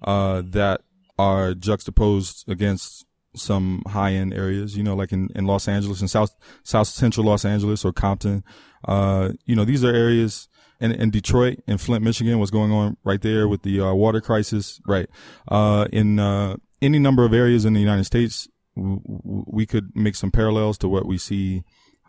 [0.02, 0.82] Uh, that
[1.18, 6.10] are juxtaposed against some high end areas, you know, like in, in Los Angeles and
[6.10, 8.44] South, South Central Los Angeles or Compton.
[8.88, 10.48] Uh, you know, these are areas
[10.80, 14.22] in, in Detroit and Flint, Michigan, what's going on right there with the uh, water
[14.22, 15.10] crisis, right?
[15.48, 19.96] Uh, in, uh, any number of areas in the United States, w- w- we could
[19.96, 21.64] make some parallels to what we see,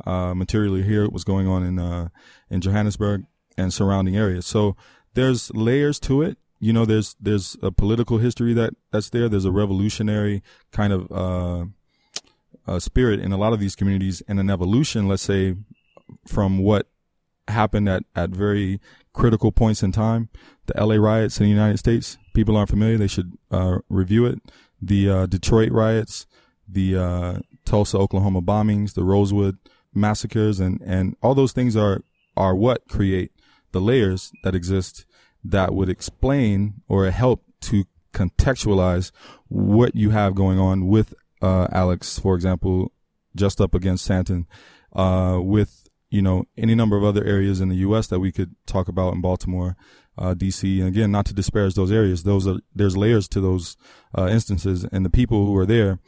[0.04, 2.08] uh, materially here, what's going on in, uh,
[2.50, 3.24] in Johannesburg
[3.56, 4.46] and surrounding areas.
[4.46, 4.76] So
[5.14, 9.28] there's layers to it you know, there's there's a political history that that's there.
[9.28, 10.42] There's a revolutionary
[10.72, 11.66] kind of uh,
[12.66, 15.56] uh, spirit in a lot of these communities, and an evolution, let's say,
[16.26, 16.88] from what
[17.48, 18.80] happened at at very
[19.12, 20.30] critical points in time.
[20.64, 20.98] The L.A.
[20.98, 22.16] riots in the United States.
[22.32, 22.96] People aren't familiar.
[22.96, 24.40] They should uh, review it.
[24.80, 26.26] The uh, Detroit riots,
[26.66, 29.58] the uh, Tulsa, Oklahoma bombings, the Rosewood
[29.94, 32.02] massacres, and and all those things are
[32.36, 33.32] are what create
[33.72, 35.04] the layers that exist
[35.44, 39.10] that would explain or help to contextualize
[39.48, 42.92] what you have going on with uh, Alex, for example,
[43.36, 44.46] just up against Sandton,
[44.94, 48.06] uh, with you know any number of other areas in the U.S.
[48.06, 49.76] that we could talk about in Baltimore,
[50.16, 50.80] uh, D.C.
[50.80, 52.22] And again, not to disparage those areas.
[52.22, 53.76] Those are there's layers to those
[54.16, 55.98] uh, instances, and the people who are there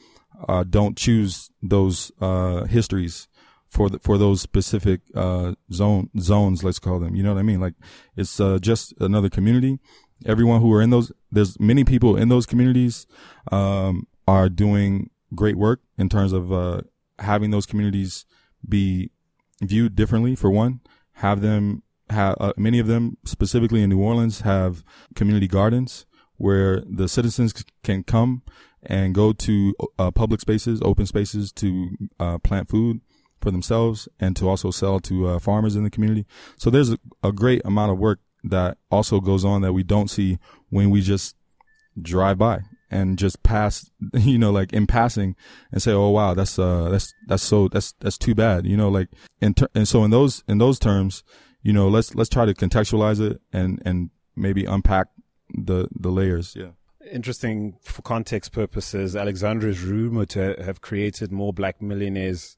[0.49, 3.29] uh, don't choose those uh, histories
[3.77, 6.65] for the, for those specific zone zones.
[6.65, 7.15] Let's call them.
[7.15, 7.61] You know what I mean?
[7.61, 7.75] Like
[8.17, 9.79] it's just another community
[10.25, 13.07] everyone who are in those, there's many people in those communities,
[13.53, 16.81] um, are doing great work in terms of, uh,
[17.19, 18.25] having those communities
[18.67, 19.11] be
[19.63, 20.81] viewed differently for one,
[21.15, 24.85] have them have, uh, many of them specifically in New Orleans have
[25.17, 26.07] community gardens
[26.37, 28.43] where the citizens c- can come
[28.83, 33.01] and go to uh, public spaces, open spaces to uh, plant food
[33.47, 36.27] for themselves and to also sell to uh, farmers in the community.
[36.59, 40.11] So there's a, a, great amount of work that also goes on that we don't
[40.11, 40.41] see
[40.71, 41.37] when we just
[42.03, 45.37] drive by and just pass, you know, like in passing
[45.71, 48.89] and say, "Oh wow, that's uh, that's that's so that's that's too bad," you know,
[48.89, 51.23] like and ter- and so in those in those terms,
[51.63, 55.07] you know, let's let's try to contextualize it and and maybe unpack
[55.55, 56.57] the the layers.
[56.57, 56.71] Yeah.
[57.13, 59.15] Interesting for context purposes.
[59.15, 62.57] Alexandra is rumored to have created more black millionaires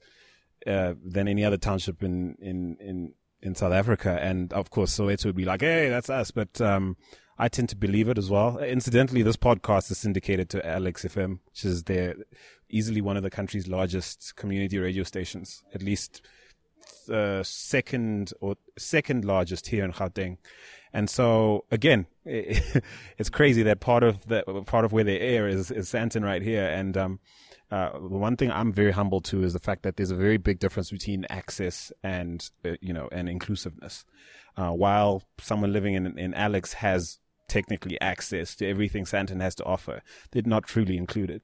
[0.67, 4.19] uh, than any other township in in in in South Africa.
[4.21, 6.31] And of course, Soweto would be like, hey, that's us.
[6.31, 6.97] But um,
[7.37, 8.57] I tend to believe it as well.
[8.59, 12.15] Incidentally, this podcast is syndicated to Alex FM, which is their
[12.69, 16.21] easily one of the country's largest community radio stations, at least
[17.11, 20.37] uh, second or second largest here in Gauteng.
[20.93, 25.71] And so again, it's crazy that part of the part of where they air is
[25.71, 27.19] is Sandton right here, and um,
[27.71, 30.37] uh, the one thing I'm very humble to is the fact that there's a very
[30.37, 34.05] big difference between access and uh, you know and inclusiveness.
[34.57, 39.63] Uh, while someone living in in Alex has technically access to everything Sandton has to
[39.65, 40.01] offer,
[40.31, 41.41] they're not truly included,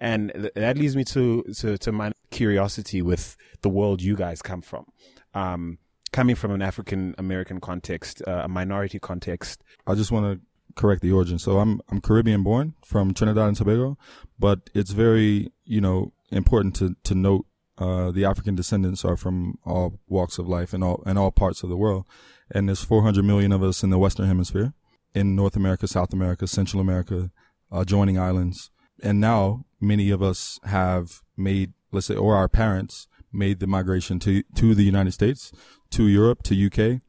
[0.00, 4.42] and th- that leads me to, to to my curiosity with the world you guys
[4.42, 4.86] come from.
[5.34, 5.78] Um,
[6.12, 9.64] coming from an African American context, uh, a minority context.
[9.88, 11.38] I just want to correct the origin.
[11.38, 13.98] So I'm I'm Caribbean born from Trinidad and Tobago,
[14.38, 17.46] but it's very you know important to to note
[17.78, 21.62] uh, the African descendants are from all walks of life and all and all parts
[21.62, 22.04] of the world,
[22.50, 24.74] and there's 400 million of us in the Western Hemisphere,
[25.14, 27.30] in North America, South America, Central America,
[27.72, 28.70] adjoining islands,
[29.02, 34.18] and now many of us have made let's say or our parents made the migration
[34.20, 35.52] to to the United States,
[35.90, 37.00] to Europe, to UK,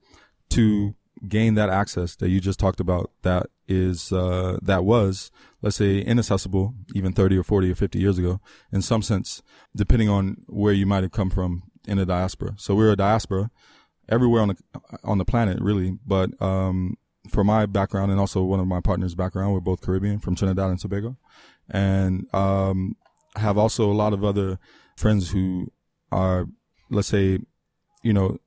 [0.49, 0.95] to
[1.27, 5.99] gain that access that you just talked about that is uh, that was let's say
[5.99, 8.39] inaccessible even 30 or 40 or 50 years ago
[8.71, 9.41] in some sense
[9.75, 12.53] depending on where you might have come from in the diaspora.
[12.57, 13.51] So we're a diaspora
[14.09, 14.57] everywhere on the
[15.03, 15.97] on the planet really.
[16.05, 16.97] But um,
[17.29, 20.69] for my background and also one of my partners background we're both caribbean from trinidad
[20.69, 21.17] and tobago.
[21.69, 22.95] And um,
[23.35, 24.59] have also a lot of other
[24.95, 25.71] friends who
[26.11, 26.47] are
[26.89, 27.39] let's say
[28.03, 28.37] you know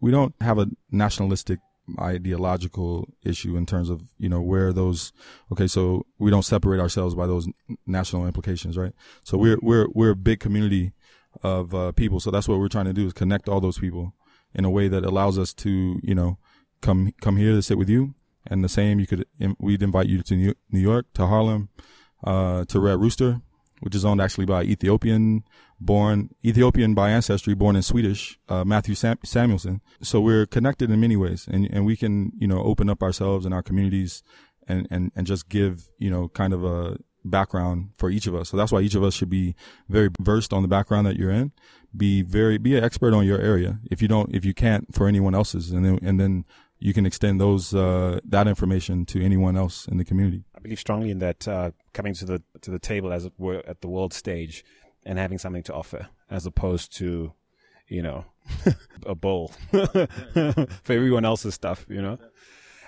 [0.00, 1.58] we don't have a nationalistic
[2.00, 5.12] ideological issue in terms of you know where those
[5.50, 7.48] okay so we don't separate ourselves by those
[7.86, 8.92] national implications right?
[9.24, 10.92] So we're we're we're a big community
[11.42, 12.20] of uh, people.
[12.20, 14.14] So that's what we're trying to do is connect all those people
[14.54, 16.38] in a way that allows us to you know
[16.80, 18.14] come come here to sit with you.
[18.46, 19.26] And the same you could
[19.58, 21.68] we'd invite you to New York to Harlem
[22.24, 23.40] uh, to Red Rooster
[23.82, 25.42] which is owned actually by Ethiopian
[25.84, 29.80] born Ethiopian by ancestry, born in Swedish, uh, Matthew Sam- Samuelsson.
[30.00, 33.44] So we're connected in many ways, and and we can you know open up ourselves
[33.44, 34.22] and our communities,
[34.66, 38.48] and and and just give you know kind of a background for each of us.
[38.48, 39.54] So that's why each of us should be
[39.88, 41.52] very versed on the background that you're in.
[41.96, 43.80] Be very be an expert on your area.
[43.90, 46.44] If you don't, if you can't for anyone else's, and then and then
[46.78, 50.44] you can extend those uh, that information to anyone else in the community.
[50.54, 53.62] I believe strongly in that uh, coming to the to the table as it were
[53.66, 54.64] at the world stage
[55.04, 57.32] and having something to offer as opposed to,
[57.88, 58.24] you know,
[59.06, 62.18] a bowl for everyone else's stuff, you know?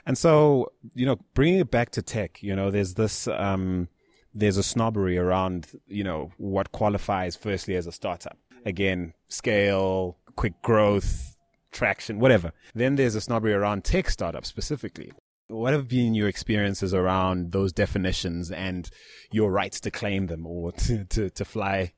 [0.06, 3.88] And so, you know, bringing it back to tech, you know, there's this, um,
[4.34, 8.36] there's a snobbery around, you know, what qualifies firstly as a startup.
[8.66, 11.36] Again, scale, quick growth,
[11.72, 12.52] traction, whatever.
[12.74, 15.12] Then there's a snobbery around tech startups specifically.
[15.48, 18.88] What have been your experiences around those definitions and
[19.30, 21.92] your rights to claim them or to, to, to fly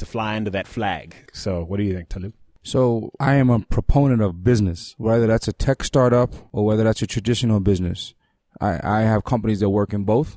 [0.00, 1.14] to fly under that flag.
[1.32, 2.34] So, what do you think, Talib?
[2.62, 7.02] So, I am a proponent of business, whether that's a tech startup or whether that's
[7.02, 8.14] a traditional business.
[8.60, 10.36] I, I have companies that work in both.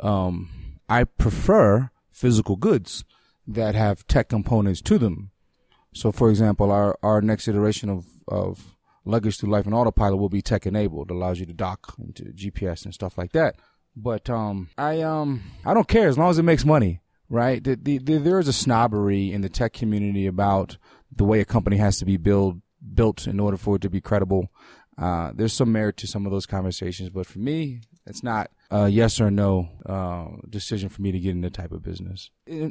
[0.00, 3.04] Um, I prefer physical goods
[3.46, 5.30] that have tech components to them.
[5.94, 10.28] So, for example, our, our next iteration of, of luggage through life and autopilot will
[10.28, 11.10] be tech enabled.
[11.10, 13.56] Allows you to dock into GPS and stuff like that.
[13.96, 17.62] But um, I um, I don't care as long as it makes money, right?
[17.62, 20.76] The, the, the, there is a snobbery in the tech community about
[21.14, 22.56] the way a company has to be built
[22.94, 24.48] built in order for it to be credible.
[24.98, 28.88] Uh, there's some merit to some of those conversations, but for me, it's not a
[28.88, 32.30] yes or no uh, decision for me to get in the type of business.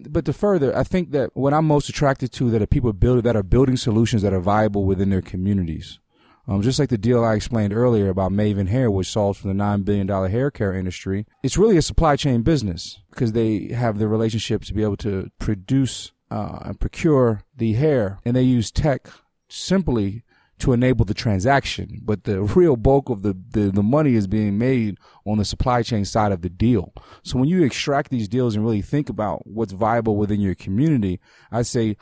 [0.10, 3.24] But to further, I think that what I'm most attracted to that are people build
[3.24, 6.00] that are building solutions that are viable within their communities.
[6.48, 9.54] Um, just like the deal I explained earlier about Mayvenn Hair, which solves for the
[9.54, 14.08] $9 billion hair care industry, it's really a supply chain business because they have the
[14.08, 19.08] relationship to be able to produce uh, and procure the hair, and they use tech
[19.48, 20.24] simply
[20.58, 24.58] to enable the transaction, but the real bulk of the, the, the, money is being
[24.58, 26.94] made on the supply chain side of the deal.
[27.24, 31.20] So when you extract these deals and really think about what's viable within your community,
[31.52, 31.98] I'd say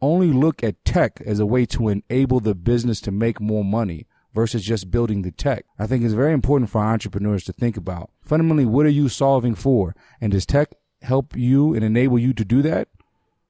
[0.00, 4.06] only look at tech as a way to enable the business to make more money
[4.34, 5.64] versus just building the tech.
[5.78, 9.54] I think it's very important for entrepreneurs to think about fundamentally what are you solving
[9.54, 9.96] for?
[10.20, 12.88] And does tech help you and enable you to do that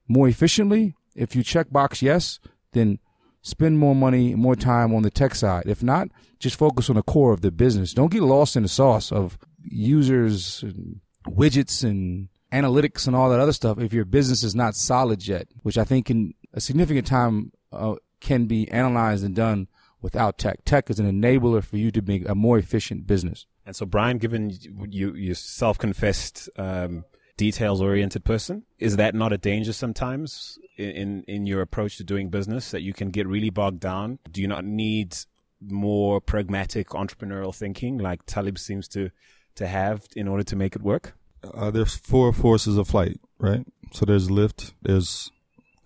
[0.07, 0.95] more efficiently?
[1.15, 2.39] If you check box yes,
[2.73, 2.99] then
[3.41, 5.63] spend more money, more time on the tech side.
[5.67, 7.93] If not, just focus on the core of the business.
[7.93, 13.39] Don't get lost in the sauce of users and widgets and analytics and all that
[13.39, 17.07] other stuff if your business is not solid yet, which I think can a significant
[17.07, 19.67] time uh, can be analyzed and done
[20.01, 20.63] without tech.
[20.65, 23.45] Tech is an enabler for you to make a more efficient business.
[23.65, 24.51] And so, Brian, given
[24.89, 27.05] you you self-confessed um,
[27.37, 32.71] details-oriented person, is that not a danger sometimes in in your approach to doing business
[32.71, 34.19] that you can get really bogged down?
[34.31, 35.15] Do you not need
[35.61, 39.11] more pragmatic entrepreneurial thinking like Talib seems to
[39.55, 41.13] to have in order to make it work?
[41.43, 43.65] Uh, there's four forces of flight, right?
[43.93, 45.31] So there's lift, there's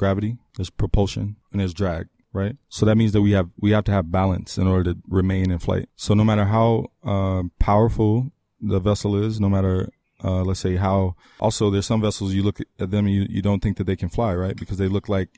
[0.03, 2.55] gravity, there's propulsion, and there's drag, right?
[2.67, 5.49] So that means that we have we have to have balance in order to remain
[5.49, 5.87] in flight.
[5.95, 9.77] So no matter how uh, powerful the vessel is, no matter
[10.23, 13.61] uh, let's say how also there's some vessels you look at them you, you don't
[13.61, 14.57] think that they can fly, right?
[14.57, 15.29] Because they look like,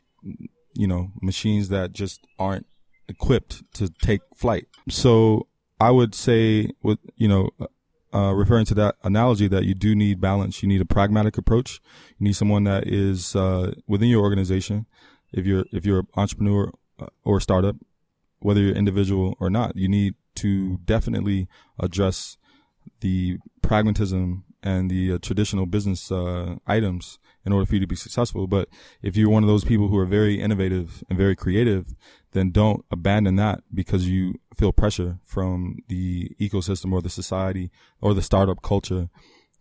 [0.73, 2.65] you know, machines that just aren't
[3.07, 4.65] equipped to take flight.
[4.89, 5.47] So
[5.79, 7.49] I would say with, you know,
[8.15, 10.63] uh, referring to that analogy that you do need balance.
[10.63, 11.81] You need a pragmatic approach.
[12.17, 14.85] You need someone that is, uh, within your organization.
[15.33, 17.75] If you're, if you're an entrepreneur uh, or startup,
[18.39, 22.37] whether you're individual or not, you need to definitely address
[23.01, 27.95] the pragmatism and the uh, traditional business uh, items in order for you to be
[27.95, 28.47] successful.
[28.47, 28.67] But
[29.03, 31.93] if you're one of those people who are very innovative and very creative,
[32.31, 37.69] then don't abandon that because you feel pressure from the ecosystem or the society
[38.01, 39.09] or the startup culture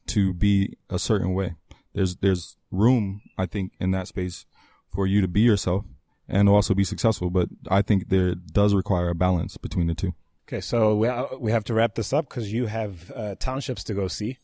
[0.07, 1.55] to be a certain way.
[1.95, 4.47] There's there's room, I think, in that space
[4.89, 5.85] for you to be yourself
[6.27, 7.29] and also be successful.
[7.31, 10.15] But I think there does require a balance between the two.
[10.49, 13.95] Okay, so we we have to wrap this up because you have uh, townships to
[13.95, 14.39] go see.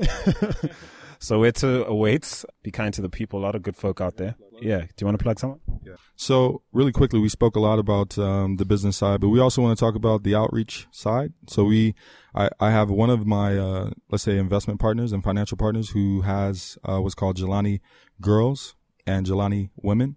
[1.18, 2.44] so Soweto awaits.
[2.62, 3.40] Be kind to the people.
[3.40, 4.36] A lot of good folk out there.
[4.60, 4.80] Yeah.
[4.80, 5.60] Do you want to plug someone?
[5.84, 5.94] Yeah.
[6.16, 9.62] So really quickly, we spoke a lot about um, the business side, but we also
[9.62, 11.32] want to talk about the outreach side.
[11.48, 11.94] So we,
[12.34, 16.22] I, I have one of my, uh, let's say investment partners and financial partners who
[16.22, 17.80] has, uh, what's called Jelani
[18.20, 18.74] Girls
[19.06, 20.16] and Jelani Women.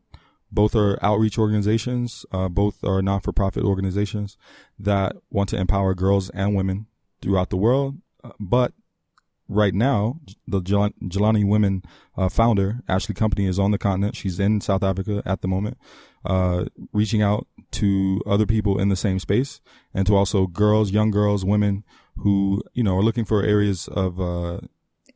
[0.51, 2.25] Both are outreach organizations.
[2.31, 4.37] Uh, both are non-for-profit organizations
[4.77, 6.85] that want to empower girls and women
[7.21, 7.97] throughout the world.
[8.23, 8.73] Uh, but
[9.47, 11.83] right now, the Jelani Women
[12.17, 14.15] uh, founder, Ashley Company, is on the continent.
[14.15, 15.77] She's in South Africa at the moment,
[16.25, 19.61] uh, reaching out to other people in the same space
[19.93, 21.83] and to also girls, young girls, women
[22.17, 24.59] who, you know, are looking for areas of, uh,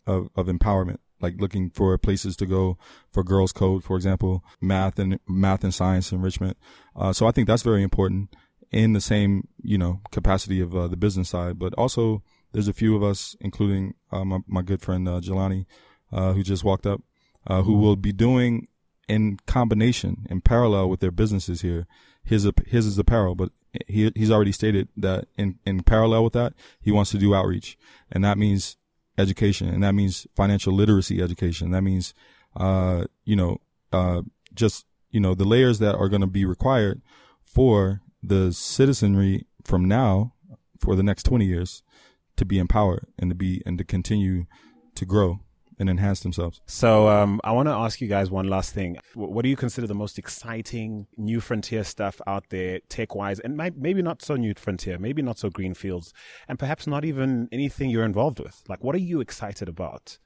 [0.05, 0.97] of, of empowerment.
[1.19, 2.77] Like looking for places to go
[3.11, 6.57] for girls code, for example, math and math and science enrichment.
[6.95, 8.35] Uh, so I think that's very important
[8.71, 12.21] in the same, you know, capacity of uh, the business side, but also
[12.51, 15.65] there's a few of us, including uh, my, my, good friend uh, Jelani,
[16.11, 17.01] uh, who just walked up,
[17.45, 18.67] uh, who will be doing
[19.07, 21.87] in combination, in parallel with their businesses here.
[22.23, 23.51] His his is apparel, but
[23.87, 27.77] he he's already stated that in in parallel with that, he wants to do outreach,
[28.11, 28.75] and that means
[29.17, 31.71] education, and that means financial literacy education.
[31.71, 32.13] That means,
[32.55, 33.61] uh, you know,
[33.93, 34.23] uh,
[34.53, 37.01] just you know the layers that are going to be required
[37.45, 40.33] for the citizenry from now
[40.79, 41.81] for the next 20 years
[42.37, 44.45] to be empowered and to be and to continue
[44.95, 45.39] to grow
[45.79, 46.59] and enhance themselves.
[46.65, 48.97] So um, I want to ask you guys one last thing.
[49.13, 53.55] What do you consider the most exciting new frontier stuff out there, tech wise, and
[53.57, 56.13] maybe not so new frontier, maybe not so green fields,
[56.47, 58.63] and perhaps not even anything you're involved with?
[58.67, 60.17] Like, what are you excited about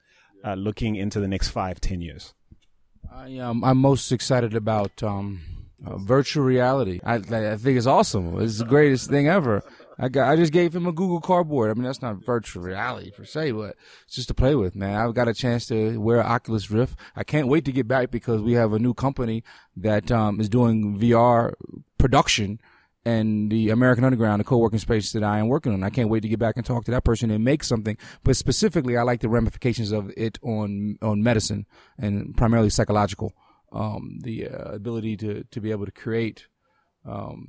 [0.42, 2.32] uh, looking into the next five, ten years?
[3.12, 5.40] I um, I'm most excited about um,
[5.84, 7.00] Uh, virtual reality.
[7.02, 8.40] I, I think it's awesome.
[8.40, 9.62] It's the greatest thing ever.
[9.98, 11.70] I got, I just gave him a Google Cardboard.
[11.70, 14.96] I mean, that's not virtual reality per se, but it's just to play with, man.
[14.96, 16.98] I've got a chance to wear Oculus Rift.
[17.16, 19.44] I can't wait to get back because we have a new company
[19.76, 21.54] that, um, is doing VR
[21.98, 22.60] production
[23.04, 25.82] and the American Underground, the co-working space that I am working on.
[25.82, 27.96] I can't wait to get back and talk to that person and make something.
[28.22, 31.66] But specifically, I like the ramifications of it on, on medicine
[31.98, 33.32] and primarily psychological.
[33.72, 36.46] Um, the uh, ability to, to be able to create
[37.04, 37.46] um,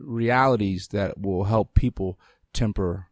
[0.00, 2.18] realities that will help people
[2.52, 3.08] temper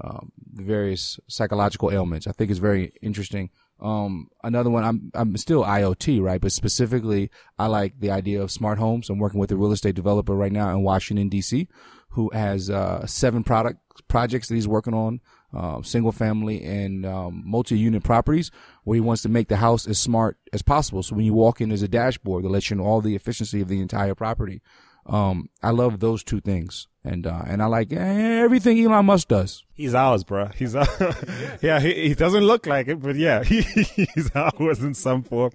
[0.00, 2.26] um, the various psychological ailments.
[2.26, 3.50] I think is very interesting.
[3.80, 6.40] Um, another one, I'm, I'm still IoT, right?
[6.40, 9.10] But specifically, I like the idea of smart homes.
[9.10, 11.68] I'm working with a real estate developer right now in Washington, DC,
[12.10, 15.20] who has, uh, seven product projects that he's working on,
[15.54, 18.50] uh, single family and, um, multi-unit properties
[18.84, 21.02] where he wants to make the house as smart as possible.
[21.02, 23.60] So when you walk in, there's a dashboard that lets you know all the efficiency
[23.60, 24.62] of the entire property.
[25.08, 29.62] Um, I love those two things, and uh, and I like everything Elon Musk does.
[29.72, 30.46] He's ours, bro.
[30.56, 30.88] He's ours.
[31.62, 35.52] yeah, he, he doesn't look like it, but yeah, he, he's ours in some form.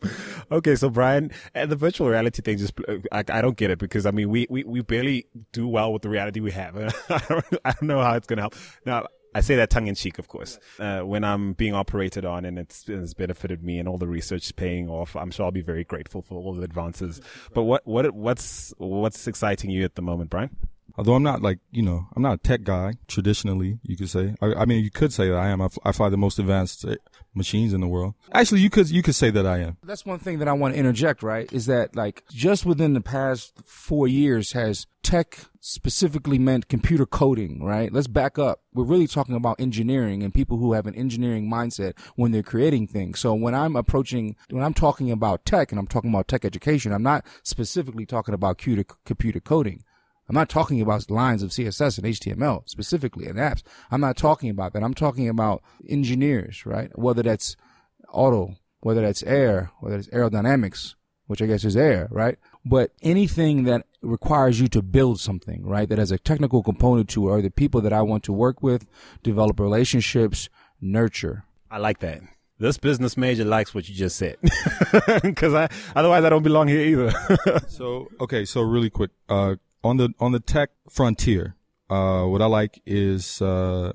[0.51, 2.79] Okay, so Brian, and the virtual reality thing, just
[3.11, 6.03] I, I don't get it because I mean, we, we, we barely do well with
[6.03, 6.77] the reality we have.
[7.09, 8.55] I don't, know how it's gonna help.
[8.85, 10.59] Now, I say that tongue in cheek, of course.
[10.79, 14.45] Uh, when I'm being operated on and it's, it's benefited me and all the research
[14.45, 17.21] is paying off, I'm sure I'll be very grateful for all the advances.
[17.53, 20.55] But what, what, what's, what's exciting you at the moment, Brian?
[20.97, 24.35] Although I'm not like, you know, I'm not a tech guy traditionally, you could say.
[24.41, 25.61] I, I mean, you could say that I am.
[25.61, 26.85] I, I fly the most advanced
[27.33, 28.13] machines in the world.
[28.33, 29.77] Actually, you could, you could say that I am.
[29.83, 31.51] That's one thing that I want to interject, right?
[31.51, 37.63] Is that like just within the past four years has tech specifically meant computer coding,
[37.63, 37.91] right?
[37.91, 38.61] Let's back up.
[38.73, 42.87] We're really talking about engineering and people who have an engineering mindset when they're creating
[42.87, 43.19] things.
[43.19, 46.93] So when I'm approaching, when I'm talking about tech and I'm talking about tech education,
[46.93, 49.83] I'm not specifically talking about computer coding.
[50.31, 53.63] I'm not talking about lines of CSS and HTML specifically and apps.
[53.91, 54.81] I'm not talking about that.
[54.81, 56.89] I'm talking about engineers, right?
[56.97, 57.57] Whether that's
[58.13, 60.95] auto, whether that's air, whether it's aerodynamics,
[61.27, 62.37] which I guess is air, right?
[62.63, 65.89] But anything that requires you to build something, right?
[65.89, 68.63] That has a technical component to it, are the people that I want to work
[68.63, 68.87] with,
[69.23, 70.47] develop relationships,
[70.79, 71.43] nurture.
[71.69, 72.21] I like that
[72.57, 74.37] this business major likes what you just said
[75.23, 77.11] because I otherwise I don't belong here either.
[77.67, 81.55] so okay, so really quick, uh, on the on the tech frontier,
[81.89, 83.93] uh, what I like is uh,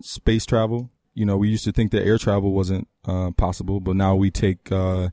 [0.00, 0.90] space travel.
[1.14, 4.30] You know, we used to think that air travel wasn't uh, possible, but now we
[4.30, 5.10] take uh,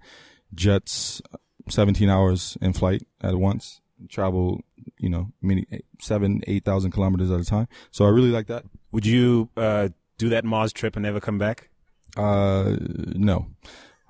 [0.54, 1.22] jets
[1.70, 4.62] 17 hours in flight at once, travel,
[4.98, 5.66] you know, many
[6.00, 7.68] seven, eight thousand kilometers at a time.
[7.92, 8.66] So I really like that.
[8.92, 11.70] Would you uh, do that Mars trip and never come back?
[12.16, 13.48] Uh, no.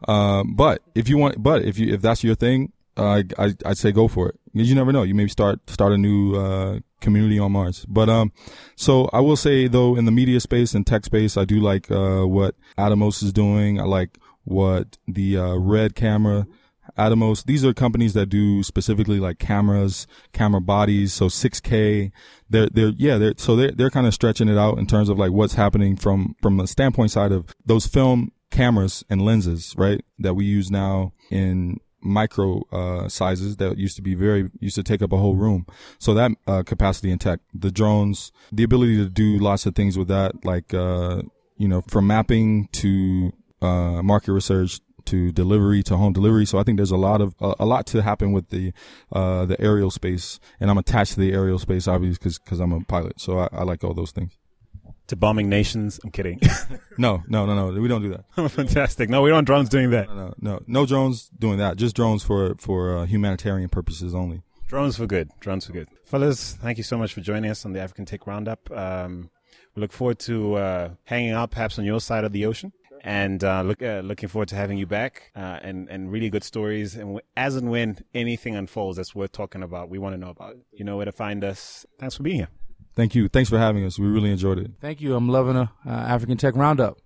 [0.07, 3.69] Uh, but if you want, but if you if that's your thing, uh, I, I
[3.69, 5.03] would say go for it you never know.
[5.03, 7.85] You maybe start start a new uh, community on Mars.
[7.87, 8.31] But um,
[8.75, 11.91] so I will say though, in the media space and tech space, I do like
[11.91, 13.79] uh, what Atomos is doing.
[13.79, 16.47] I like what the uh, Red Camera.
[16.97, 22.11] Atomos, these are companies that do specifically like cameras, camera bodies, so 6K.
[22.49, 25.19] They're, they're, yeah, they're, so they're, they're kind of stretching it out in terms of
[25.19, 30.03] like what's happening from, from a standpoint side of those film cameras and lenses, right?
[30.17, 34.83] That we use now in micro uh, sizes that used to be very used to
[34.83, 35.65] take up a whole room.
[35.99, 39.97] So that uh, capacity in tech, the drones, the ability to do lots of things
[39.97, 41.23] with that, like uh,
[41.57, 46.45] you know, from mapping to uh, market research to delivery to home delivery.
[46.45, 48.73] So I think there's a lot of a lot to happen with the
[49.11, 52.73] uh, the aerial space, and I'm attached to the aerial space obviously because because I'm
[52.73, 53.19] a pilot.
[53.19, 54.37] So I, I like all those things
[55.07, 55.99] to bombing nations.
[56.03, 56.39] I'm kidding.
[56.97, 57.81] no, no, no, no.
[57.81, 58.49] We don't do that.
[58.51, 59.09] Fantastic.
[59.09, 60.07] No, we don't drones doing that.
[60.09, 61.77] No, no, no, no drones doing that.
[61.77, 64.41] Just drones for for uh, humanitarian purposes only.
[64.67, 65.29] Drones for good.
[65.39, 65.87] Drones for good.
[66.05, 68.69] Fellas, thank you so much for joining us on the African Tech Roundup.
[68.69, 69.29] Um,
[69.75, 72.73] we look forward to uh, hanging out perhaps on your side of the ocean.
[73.03, 76.43] And uh, look, uh, looking forward to having you back uh, and and really good
[76.43, 76.95] stories.
[76.95, 80.29] And w- as and when anything unfolds that's worth talking about, we want to know
[80.29, 80.55] about.
[80.55, 80.65] It.
[80.73, 81.85] You know where to find us.
[81.99, 82.49] Thanks for being here.
[82.97, 83.29] Thank you.
[83.29, 83.99] Thanks for having us.
[83.99, 84.71] We really enjoyed it.
[84.81, 85.15] Thank you.
[85.15, 86.97] I'm loving a uh, African Tech Roundup.